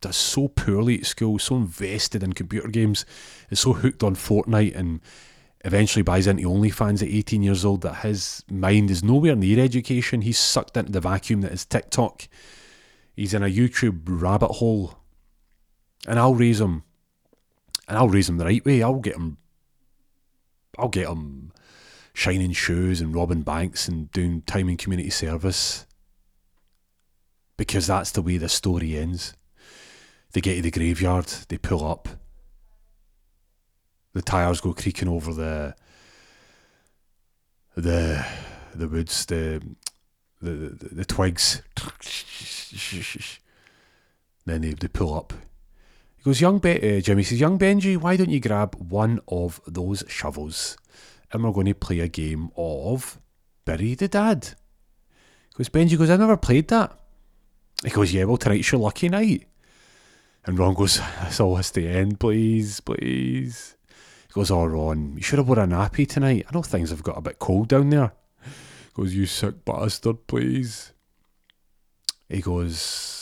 does 0.00 0.16
so 0.16 0.48
poorly 0.48 0.98
at 0.98 1.06
school, 1.06 1.38
so 1.38 1.54
invested 1.54 2.24
in 2.24 2.32
computer 2.32 2.66
games, 2.66 3.06
is 3.48 3.60
so 3.60 3.74
hooked 3.74 4.02
on 4.02 4.16
Fortnite 4.16 4.74
and 4.74 5.00
eventually 5.64 6.02
buys 6.02 6.26
into 6.26 6.48
OnlyFans 6.48 7.02
at 7.02 7.14
18 7.14 7.44
years 7.44 7.64
old 7.64 7.82
that 7.82 7.98
his 7.98 8.44
mind 8.50 8.90
is 8.90 9.04
nowhere 9.04 9.36
near 9.36 9.60
education. 9.60 10.22
He's 10.22 10.36
sucked 10.40 10.76
into 10.76 10.90
the 10.90 11.00
vacuum 11.00 11.42
that 11.42 11.52
is 11.52 11.64
TikTok. 11.64 12.26
He's 13.14 13.34
in 13.34 13.44
a 13.44 13.46
YouTube 13.46 14.00
rabbit 14.04 14.54
hole. 14.54 14.98
And 16.08 16.18
I'll 16.18 16.34
raise 16.34 16.60
him 16.60 16.82
and 17.90 17.98
I'll 17.98 18.08
raise 18.08 18.28
him 18.28 18.38
the 18.38 18.44
right 18.44 18.64
way. 18.64 18.84
I'll 18.84 19.00
get 19.00 19.16
him. 19.16 19.36
I'll 20.78 20.88
get 20.88 21.08
him 21.08 21.52
shining 22.14 22.52
shoes 22.52 23.00
and 23.00 23.12
robbing 23.12 23.42
banks 23.42 23.88
and 23.88 24.08
doing 24.12 24.42
time 24.42 24.68
in 24.68 24.76
community 24.76 25.10
service. 25.10 25.86
Because 27.56 27.88
that's 27.88 28.12
the 28.12 28.22
way 28.22 28.36
the 28.36 28.48
story 28.48 28.96
ends. 28.96 29.34
They 30.32 30.40
get 30.40 30.54
to 30.54 30.62
the 30.62 30.70
graveyard, 30.70 31.26
they 31.48 31.58
pull 31.58 31.84
up. 31.84 32.08
The 34.12 34.22
tires 34.22 34.60
go 34.60 34.72
creaking 34.72 35.08
over 35.08 35.34
the 35.34 35.74
the 37.74 38.24
the 38.72 38.86
woods, 38.86 39.26
the 39.26 39.60
the 40.40 40.50
the, 40.50 40.94
the 40.94 41.04
twigs. 41.04 41.62
then 44.46 44.62
they, 44.62 44.74
they 44.74 44.88
pull 44.88 45.12
up. 45.12 45.32
He 46.20 46.24
goes, 46.24 46.40
young 46.42 46.58
Be- 46.58 46.98
uh, 46.98 47.00
Jimmy 47.00 47.22
says, 47.22 47.40
young 47.40 47.58
Benji, 47.58 47.96
why 47.96 48.16
don't 48.16 48.28
you 48.28 48.40
grab 48.40 48.74
one 48.74 49.20
of 49.26 49.58
those 49.66 50.04
shovels 50.06 50.76
and 51.32 51.42
we're 51.42 51.52
going 51.52 51.64
to 51.66 51.74
play 51.74 52.00
a 52.00 52.08
game 52.08 52.50
of 52.58 53.18
Bury 53.64 53.94
the 53.94 54.06
Dad. 54.06 54.54
He 55.50 55.56
goes, 55.56 55.70
Benji 55.70 55.96
goes, 55.96 56.10
I 56.10 56.16
never 56.16 56.36
played 56.36 56.68
that. 56.68 56.98
He 57.82 57.88
goes, 57.88 58.12
yeah, 58.12 58.24
well, 58.24 58.36
tonight's 58.36 58.70
your 58.70 58.82
lucky 58.82 59.08
night. 59.08 59.46
And 60.44 60.58
Ron 60.58 60.74
goes, 60.74 60.98
that's 60.98 61.40
all 61.40 61.56
has 61.56 61.70
to 61.70 61.88
end, 61.88 62.20
please, 62.20 62.80
please. 62.80 63.76
He 64.26 64.32
goes, 64.34 64.50
oh, 64.50 64.66
Ron, 64.66 65.14
you 65.16 65.22
should 65.22 65.38
have 65.38 65.48
worn 65.48 65.58
a 65.58 65.66
nappy 65.66 66.06
tonight. 66.06 66.44
I 66.46 66.54
know 66.54 66.62
things 66.62 66.90
have 66.90 67.02
got 67.02 67.16
a 67.16 67.22
bit 67.22 67.38
cold 67.38 67.68
down 67.68 67.88
there. 67.88 68.12
He 68.44 68.90
goes, 68.92 69.14
you 69.14 69.24
sick 69.24 69.64
bastard, 69.64 70.26
please. 70.26 70.92
He 72.28 72.42
goes, 72.42 73.19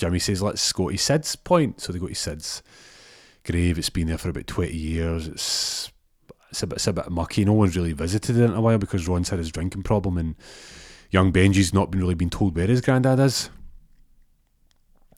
Jimmy 0.00 0.18
says, 0.18 0.40
let's 0.40 0.72
go 0.72 0.88
to 0.88 0.96
Sid's 0.96 1.36
point. 1.36 1.80
So 1.82 1.92
they 1.92 1.98
go 1.98 2.08
to 2.08 2.14
Sid's 2.14 2.62
grave. 3.44 3.78
It's 3.78 3.90
been 3.90 4.08
there 4.08 4.16
for 4.16 4.30
about 4.30 4.46
20 4.46 4.74
years. 4.74 5.28
It's 5.28 5.92
it's 6.48 6.62
a 6.62 6.66
bit, 6.66 6.76
it's 6.76 6.86
a 6.86 6.92
bit 6.94 7.10
mucky. 7.10 7.44
No 7.44 7.52
one's 7.52 7.76
really 7.76 7.92
visited 7.92 8.38
it 8.38 8.44
in 8.44 8.54
a 8.54 8.60
while 8.62 8.78
because 8.78 9.06
Ron's 9.06 9.28
had 9.28 9.38
his 9.38 9.52
drinking 9.52 9.82
problem 9.82 10.16
and 10.16 10.34
young 11.10 11.32
Benji's 11.32 11.74
not 11.74 11.90
been 11.90 12.00
really 12.00 12.14
been 12.14 12.30
told 12.30 12.56
where 12.56 12.66
his 12.66 12.80
granddad 12.80 13.20
is. 13.20 13.50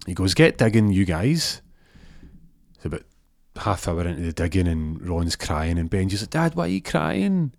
He 0.05 0.15
goes, 0.15 0.35
get 0.35 0.59
digging, 0.59 0.91
you 0.91 1.05
guys. 1.05 1.63
It's 2.75 2.85
about 2.85 3.05
half 3.57 3.87
hour 3.87 4.05
into 4.05 4.21
the 4.21 4.33
digging 4.33 4.67
and 4.67 5.01
Ron's 5.09 5.37
crying 5.37 5.79
and 5.79 5.89
Benji's 5.89 6.23
like, 6.23 6.31
Dad, 6.31 6.55
why 6.57 6.65
are 6.65 6.69
you 6.69 6.83
crying? 6.83 7.53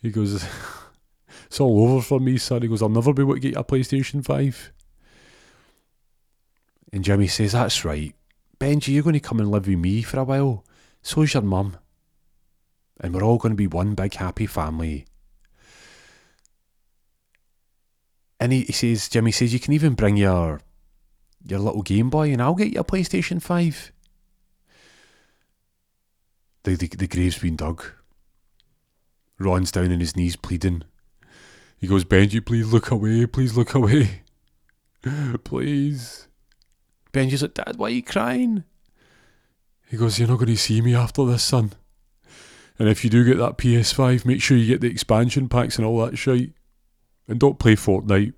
He 0.00 0.10
goes, 0.10 0.46
it's 1.46 1.60
all 1.60 1.88
over 1.88 2.02
for 2.02 2.20
me, 2.20 2.38
son. 2.38 2.62
He 2.62 2.68
goes, 2.68 2.82
I'll 2.82 2.88
never 2.88 3.12
be 3.12 3.22
able 3.22 3.34
to 3.34 3.40
get 3.40 3.56
a 3.56 3.64
PlayStation 3.64 4.24
5. 4.24 4.72
And 6.92 7.04
Jimmy 7.04 7.26
says, 7.26 7.52
That's 7.52 7.84
right. 7.84 8.14
Benji, 8.58 8.88
you're 8.88 9.02
going 9.02 9.14
to 9.14 9.20
come 9.20 9.38
and 9.38 9.50
live 9.50 9.66
with 9.66 9.78
me 9.78 10.02
for 10.02 10.18
a 10.18 10.24
while. 10.24 10.64
So's 11.02 11.34
your 11.34 11.42
mum. 11.42 11.76
And 13.00 13.14
we're 13.14 13.22
all 13.22 13.38
going 13.38 13.52
to 13.52 13.56
be 13.56 13.66
one 13.66 13.94
big 13.94 14.14
happy 14.14 14.46
family. 14.46 15.06
And 18.40 18.52
he, 18.52 18.62
he 18.62 18.72
says, 18.72 19.08
Jimmy 19.08 19.32
says, 19.32 19.52
you 19.52 19.60
can 19.60 19.72
even 19.72 19.94
bring 19.94 20.16
your 20.16 20.60
your 21.44 21.60
little 21.60 21.82
Game 21.82 22.10
Boy 22.10 22.32
and 22.32 22.42
I'll 22.42 22.54
get 22.54 22.72
you 22.72 22.80
a 22.80 22.84
PlayStation 22.84 23.40
5. 23.40 23.92
The, 26.64 26.74
the, 26.74 26.88
the 26.88 27.06
grave's 27.06 27.38
been 27.38 27.56
dug. 27.56 27.84
Ron's 29.38 29.70
down 29.70 29.92
on 29.92 30.00
his 30.00 30.16
knees 30.16 30.34
pleading. 30.34 30.82
He 31.78 31.86
goes, 31.86 32.04
Benji, 32.04 32.44
please 32.44 32.72
look 32.72 32.90
away. 32.90 33.26
Please 33.26 33.56
look 33.56 33.74
away. 33.74 34.22
please. 35.44 36.26
Benji's 37.16 37.40
like, 37.40 37.54
Dad, 37.54 37.76
why 37.76 37.86
are 37.86 37.90
you 37.90 38.02
crying? 38.02 38.64
He 39.88 39.96
goes, 39.96 40.18
You're 40.18 40.28
not 40.28 40.36
going 40.36 40.48
to 40.48 40.56
see 40.56 40.82
me 40.82 40.94
after 40.94 41.24
this, 41.24 41.42
son. 41.42 41.72
And 42.78 42.90
if 42.90 43.02
you 43.04 43.08
do 43.08 43.24
get 43.24 43.38
that 43.38 43.56
PS5, 43.56 44.26
make 44.26 44.42
sure 44.42 44.54
you 44.54 44.66
get 44.66 44.82
the 44.82 44.90
expansion 44.90 45.48
packs 45.48 45.78
and 45.78 45.86
all 45.86 46.04
that 46.04 46.18
shit. 46.18 46.50
And 47.26 47.40
don't 47.40 47.58
play 47.58 47.74
Fortnite. 47.74 48.34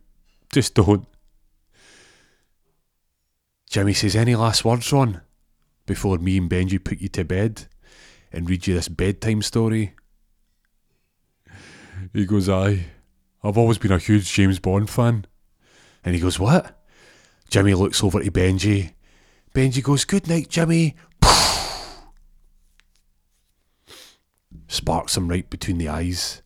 Just 0.53 0.75
don't. 0.75 1.09
Jimmy 3.69 3.95
says, 3.95 4.15
Any 4.15 4.37
last 4.37 4.65
words, 4.65 4.93
Ron? 4.93 5.23
Before 5.85 6.19
me 6.19 6.39
and 6.39 6.49
Benji 6.49 6.83
put 6.83 7.01
you 7.01 7.09
to 7.09 7.25
bed 7.25 7.67
and 8.33 8.49
read 8.49 8.69
you 8.69 8.75
this 8.75 8.89
bedtime 8.89 9.43
story. 9.43 9.95
He 12.13 12.27
goes, 12.27 12.49
Aye. 12.49 12.87
I've 13.43 13.59
always 13.59 13.79
been 13.79 13.93
a 13.93 13.99
huge 13.99 14.33
James 14.33 14.61
Bond 14.61 14.89
fan. 14.89 15.27
And 16.05 16.15
he 16.15 16.21
goes, 16.21 16.39
What? 16.39 16.78
Jimmy 17.51 17.75
looks 17.75 18.03
over 18.05 18.23
to 18.23 18.31
Benji. 18.31 18.93
Benji 19.55 19.83
goes, 19.83 20.05
Good 20.05 20.29
night, 20.29 20.49
Jimmy. 20.49 20.97
Sparks 24.69 25.17
him 25.17 25.29
right 25.29 25.49
between 25.49 25.79
the 25.79 25.89
eyes. 25.89 26.43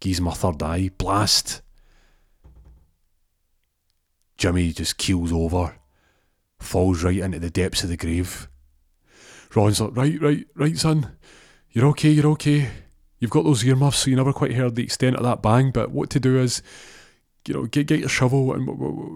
Gives 0.00 0.18
him 0.18 0.26
a 0.26 0.32
third 0.32 0.62
eye. 0.62 0.90
Blast. 0.98 1.62
Jimmy 4.36 4.72
just 4.72 4.98
keels 4.98 5.32
over. 5.32 5.76
Falls 6.58 7.04
right 7.04 7.18
into 7.18 7.38
the 7.38 7.50
depths 7.50 7.84
of 7.84 7.90
the 7.90 7.96
grave. 7.96 8.48
Ron's 9.54 9.80
like, 9.80 9.96
Right, 9.96 10.20
right, 10.20 10.46
right, 10.56 10.76
son. 10.76 11.16
You're 11.70 11.86
okay, 11.86 12.10
you're 12.10 12.32
okay. 12.32 12.70
You've 13.20 13.30
got 13.30 13.44
those 13.44 13.64
earmuffs, 13.64 13.98
so 13.98 14.10
you 14.10 14.16
never 14.16 14.32
quite 14.32 14.54
heard 14.54 14.74
the 14.74 14.82
extent 14.82 15.16
of 15.16 15.22
that 15.22 15.42
bang, 15.42 15.70
but 15.70 15.90
what 15.92 16.10
to 16.10 16.20
do 16.20 16.38
is 16.38 16.62
you 17.46 17.54
know, 17.54 17.66
get 17.66 17.86
get 17.86 18.00
your 18.00 18.08
shovel 18.08 18.54
and 18.54 18.66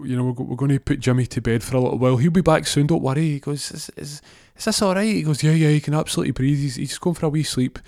you 0.07 0.15
know 0.15 0.25
we're, 0.25 0.43
we're 0.43 0.55
going 0.55 0.71
to 0.71 0.79
put 0.79 0.99
Jimmy 0.99 1.25
to 1.27 1.41
bed 1.41 1.63
for 1.63 1.77
a 1.77 1.79
little 1.79 1.97
while. 1.97 2.17
He'll 2.17 2.31
be 2.31 2.41
back 2.41 2.67
soon. 2.67 2.87
Don't 2.87 3.01
worry. 3.01 3.21
He 3.21 3.39
goes, 3.39 3.71
is, 3.71 3.89
is, 3.97 4.21
is 4.55 4.65
this 4.65 4.81
all 4.81 4.93
right? 4.93 5.03
He 5.05 5.23
goes, 5.23 5.41
yeah, 5.41 5.51
yeah. 5.51 5.69
He 5.69 5.79
can 5.79 5.95
absolutely 5.95 6.31
breathe. 6.31 6.59
He's, 6.59 6.75
he's 6.75 6.89
just 6.89 7.01
going 7.01 7.15
for 7.15 7.25
a 7.25 7.29
wee 7.29 7.43
sleep, 7.43 7.79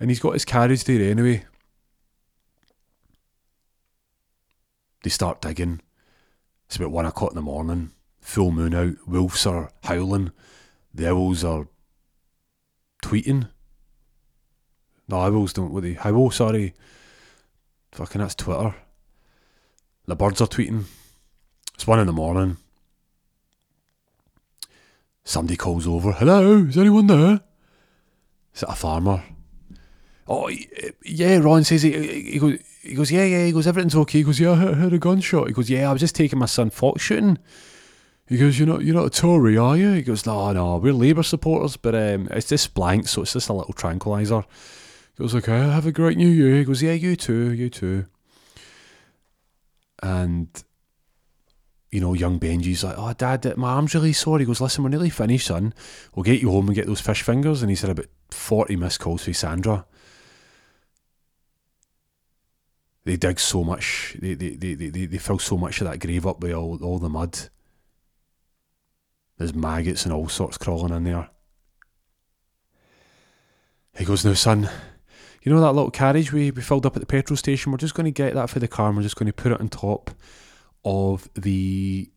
and 0.00 0.10
he's 0.10 0.20
got 0.20 0.32
his 0.32 0.44
carriage 0.44 0.84
there 0.84 1.10
anyway. 1.10 1.44
They 5.02 5.10
start 5.10 5.42
digging. 5.42 5.80
It's 6.66 6.76
about 6.76 6.92
one 6.92 7.06
o'clock 7.06 7.32
in 7.32 7.36
the 7.36 7.42
morning. 7.42 7.90
Full 8.20 8.52
moon 8.52 8.74
out. 8.74 8.94
Wolves 9.06 9.44
are 9.46 9.72
howling. 9.82 10.32
The 10.94 11.10
owls 11.10 11.44
are 11.44 11.66
tweeting. 13.04 13.50
No, 15.08 15.20
owls 15.20 15.52
don't. 15.52 15.72
What 15.72 15.82
they 15.82 15.94
howl? 15.94 16.26
Oh, 16.26 16.30
sorry. 16.30 16.72
Fucking 17.90 18.20
that's 18.20 18.36
Twitter. 18.36 18.74
The 20.06 20.16
birds 20.16 20.40
are 20.40 20.48
tweeting. 20.48 20.84
It's 21.74 21.86
one 21.86 22.00
in 22.00 22.06
the 22.06 22.12
morning. 22.12 22.56
Somebody 25.24 25.56
calls 25.56 25.86
over. 25.86 26.12
Hello, 26.12 26.64
is 26.64 26.76
anyone 26.76 27.06
there? 27.06 27.40
Is 28.54 28.62
it 28.62 28.68
a 28.68 28.74
farmer? 28.74 29.22
Oh, 30.26 30.50
yeah, 31.04 31.38
Ron 31.38 31.64
says 31.64 31.82
he, 31.82 32.22
he 32.32 32.38
goes, 32.38 32.58
he 32.82 32.94
goes, 32.94 33.12
yeah, 33.12 33.24
yeah, 33.24 33.46
he 33.46 33.52
goes, 33.52 33.66
everything's 33.66 33.94
okay. 33.94 34.18
He 34.18 34.24
goes, 34.24 34.40
yeah, 34.40 34.52
I 34.52 34.56
heard 34.56 34.92
a 34.92 34.98
gunshot. 34.98 35.46
He 35.46 35.52
goes, 35.52 35.70
yeah, 35.70 35.88
I 35.88 35.92
was 35.92 36.00
just 36.00 36.16
taking 36.16 36.38
my 36.38 36.46
son 36.46 36.70
fox 36.70 37.02
shooting. 37.02 37.38
He 38.28 38.38
goes, 38.38 38.58
you're 38.58 38.68
not, 38.68 38.82
you're 38.82 38.94
not 38.94 39.06
a 39.06 39.10
Tory, 39.10 39.56
are 39.56 39.76
you? 39.76 39.92
He 39.92 40.02
goes, 40.02 40.26
no, 40.26 40.52
no, 40.52 40.76
we're 40.76 40.92
Labour 40.92 41.22
supporters, 41.22 41.76
but 41.76 41.94
um, 41.94 42.28
it's 42.30 42.48
just 42.48 42.74
blank, 42.74 43.08
so 43.08 43.22
it's 43.22 43.34
just 43.34 43.48
a 43.48 43.52
little 43.52 43.74
tranquiliser. 43.74 44.44
He 45.16 45.22
goes, 45.22 45.34
okay, 45.34 45.52
have 45.52 45.86
a 45.86 45.92
great 45.92 46.16
new 46.16 46.28
year. 46.28 46.56
He 46.56 46.64
goes, 46.64 46.82
yeah, 46.82 46.92
you 46.92 47.14
too, 47.14 47.52
you 47.52 47.68
too. 47.68 48.06
And 50.02 50.48
you 51.92 52.00
know, 52.00 52.14
young 52.14 52.40
Benji's 52.40 52.82
like, 52.82 52.94
oh, 52.96 53.12
Dad, 53.12 53.56
my 53.58 53.72
arm's 53.72 53.94
really 53.94 54.14
sore. 54.14 54.38
He 54.38 54.46
goes, 54.46 54.62
listen, 54.62 54.82
we're 54.82 54.88
nearly 54.88 55.10
finished, 55.10 55.48
son. 55.48 55.74
We'll 56.14 56.24
get 56.24 56.40
you 56.40 56.50
home 56.50 56.66
and 56.66 56.74
get 56.74 56.86
those 56.86 57.02
fish 57.02 57.20
fingers. 57.20 57.60
And 57.60 57.70
he's 57.70 57.82
had 57.82 57.90
about 57.90 58.06
40 58.30 58.76
missed 58.76 58.98
calls 58.98 59.24
for 59.24 59.32
Sandra. 59.34 59.84
They 63.04 63.16
dig 63.16 63.38
so 63.38 63.62
much, 63.62 64.16
they, 64.20 64.34
they, 64.34 64.50
they, 64.50 64.74
they, 64.74 65.06
they 65.06 65.18
fill 65.18 65.38
so 65.38 65.58
much 65.58 65.80
of 65.80 65.88
that 65.88 65.98
grave 65.98 66.26
up 66.26 66.40
with 66.40 66.52
all, 66.52 66.82
all 66.82 66.98
the 66.98 67.08
mud. 67.08 67.36
There's 69.36 69.54
maggots 69.54 70.04
and 70.04 70.14
all 70.14 70.28
sorts 70.28 70.56
crawling 70.56 70.94
in 70.94 71.04
there. 71.04 71.28
He 73.98 74.04
goes, 74.04 74.24
now, 74.24 74.34
son, 74.34 74.70
you 75.42 75.52
know 75.52 75.60
that 75.60 75.72
little 75.72 75.90
carriage 75.90 76.32
we, 76.32 76.50
we 76.50 76.62
filled 76.62 76.86
up 76.86 76.96
at 76.96 77.00
the 77.00 77.06
petrol 77.06 77.36
station? 77.36 77.72
We're 77.72 77.78
just 77.78 77.94
going 77.94 78.04
to 78.04 78.10
get 78.10 78.34
that 78.34 78.50
for 78.50 78.58
the 78.58 78.68
car 78.68 78.88
and 78.88 78.96
we're 78.96 79.02
just 79.02 79.16
going 79.16 79.26
to 79.26 79.32
put 79.32 79.52
it 79.52 79.60
on 79.60 79.68
top 79.68 80.10
of 80.84 81.28
the 81.34 82.10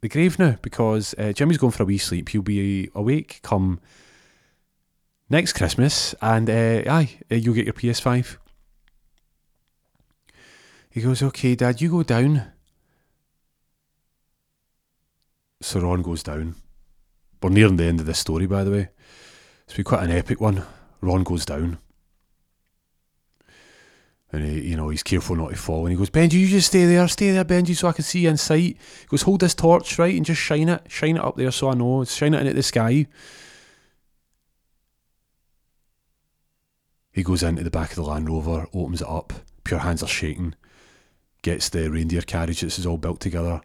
the 0.00 0.08
grave 0.08 0.38
now 0.38 0.56
because 0.62 1.14
uh, 1.18 1.32
Jimmy's 1.32 1.58
going 1.58 1.72
for 1.72 1.82
a 1.82 1.86
wee 1.86 1.98
sleep. 1.98 2.30
He'll 2.30 2.42
be 2.42 2.90
awake 2.94 3.40
come 3.42 3.80
next 5.28 5.52
Christmas, 5.52 6.14
and 6.20 6.48
uh, 6.48 6.82
aye, 6.90 7.18
uh, 7.30 7.34
you'll 7.34 7.54
get 7.54 7.66
your 7.66 7.74
PS5. 7.74 8.36
He 10.90 11.02
goes, 11.02 11.22
"Okay, 11.22 11.54
Dad, 11.54 11.80
you 11.80 11.90
go 11.90 12.02
down." 12.02 12.52
So 15.62 15.80
Ron 15.80 16.02
goes 16.02 16.22
down. 16.22 16.56
We're 17.42 17.50
nearing 17.50 17.76
the 17.76 17.84
end 17.84 18.00
of 18.00 18.06
this 18.06 18.18
story, 18.18 18.46
by 18.46 18.64
the 18.64 18.70
way. 18.70 18.88
It's 19.64 19.74
been 19.74 19.84
quite 19.84 20.02
an 20.02 20.10
epic 20.10 20.40
one. 20.40 20.64
Ron 21.00 21.22
goes 21.22 21.44
down. 21.44 21.78
And 24.32 24.44
he, 24.44 24.68
you 24.68 24.76
know, 24.76 24.90
he's 24.90 25.02
careful 25.02 25.34
not 25.34 25.50
to 25.50 25.56
fall. 25.56 25.86
And 25.86 25.90
he 25.90 25.96
goes, 25.96 26.10
Benji, 26.10 26.34
you 26.34 26.46
just 26.46 26.68
stay 26.68 26.86
there, 26.86 27.08
stay 27.08 27.32
there, 27.32 27.44
Benji, 27.44 27.76
so 27.76 27.88
I 27.88 27.92
can 27.92 28.04
see 28.04 28.20
you 28.20 28.28
in 28.28 28.36
sight. 28.36 28.58
He 28.60 29.06
goes, 29.08 29.22
hold 29.22 29.40
this 29.40 29.54
torch, 29.54 29.98
right, 29.98 30.14
and 30.14 30.24
just 30.24 30.40
shine 30.40 30.68
it, 30.68 30.82
shine 30.88 31.16
it 31.16 31.24
up 31.24 31.36
there 31.36 31.50
so 31.50 31.70
I 31.70 31.74
know. 31.74 32.04
Shine 32.04 32.34
it 32.34 32.40
into 32.40 32.54
the 32.54 32.62
sky. 32.62 33.06
He 37.12 37.24
goes 37.24 37.42
into 37.42 37.64
the 37.64 37.70
back 37.70 37.90
of 37.90 37.96
the 37.96 38.02
Land 38.02 38.28
Rover, 38.28 38.68
opens 38.72 39.02
it 39.02 39.08
up. 39.08 39.32
Pure 39.64 39.80
hands 39.80 40.02
are 40.02 40.08
shaking. 40.08 40.54
Gets 41.42 41.68
the 41.68 41.90
reindeer 41.90 42.22
carriage 42.22 42.60
that's 42.60 42.86
all 42.86 42.98
built 42.98 43.18
together. 43.18 43.62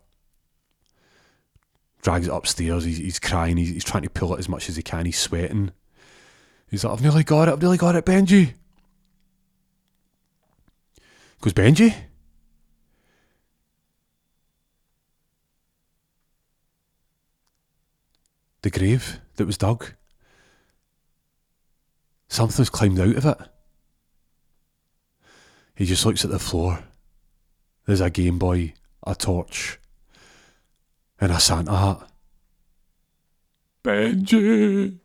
Drags 2.02 2.28
it 2.28 2.34
upstairs. 2.34 2.86
He's, 2.86 2.98
he's 2.98 3.20
crying. 3.20 3.58
He's, 3.58 3.70
he's 3.70 3.84
trying 3.84 4.04
to 4.04 4.10
pull 4.10 4.34
it 4.34 4.40
as 4.40 4.50
much 4.50 4.68
as 4.68 4.78
he 4.78 4.82
can. 4.82 5.06
He's 5.06 5.20
sweating. 5.20 5.72
He's 6.70 6.84
like, 6.84 6.94
I've 6.94 7.02
nearly 7.02 7.24
got 7.24 7.48
it. 7.48 7.52
I've 7.52 7.62
nearly 7.62 7.78
got 7.78 7.96
it, 7.96 8.06
Benji. 8.06 8.54
Goes 11.42 11.54
Benji? 11.54 11.94
The 18.62 18.70
grave 18.72 19.20
that 19.36 19.46
was 19.46 19.58
dug. 19.58 19.94
Something's 22.28 22.70
climbed 22.70 23.00
out 23.00 23.16
of 23.16 23.26
it. 23.26 23.38
He 25.76 25.86
just 25.86 26.06
looks 26.06 26.26
at 26.26 26.32
the 26.32 26.40
floor. 26.40 26.84
There's 27.86 28.02
a 28.02 28.10
Game 28.10 28.40
Boy, 28.40 28.74
a 29.06 29.14
torch, 29.14 29.80
and 31.20 31.32
a 31.32 31.40
Santa 31.40 31.78
hat. 31.78 32.10
Benji! 33.84 35.00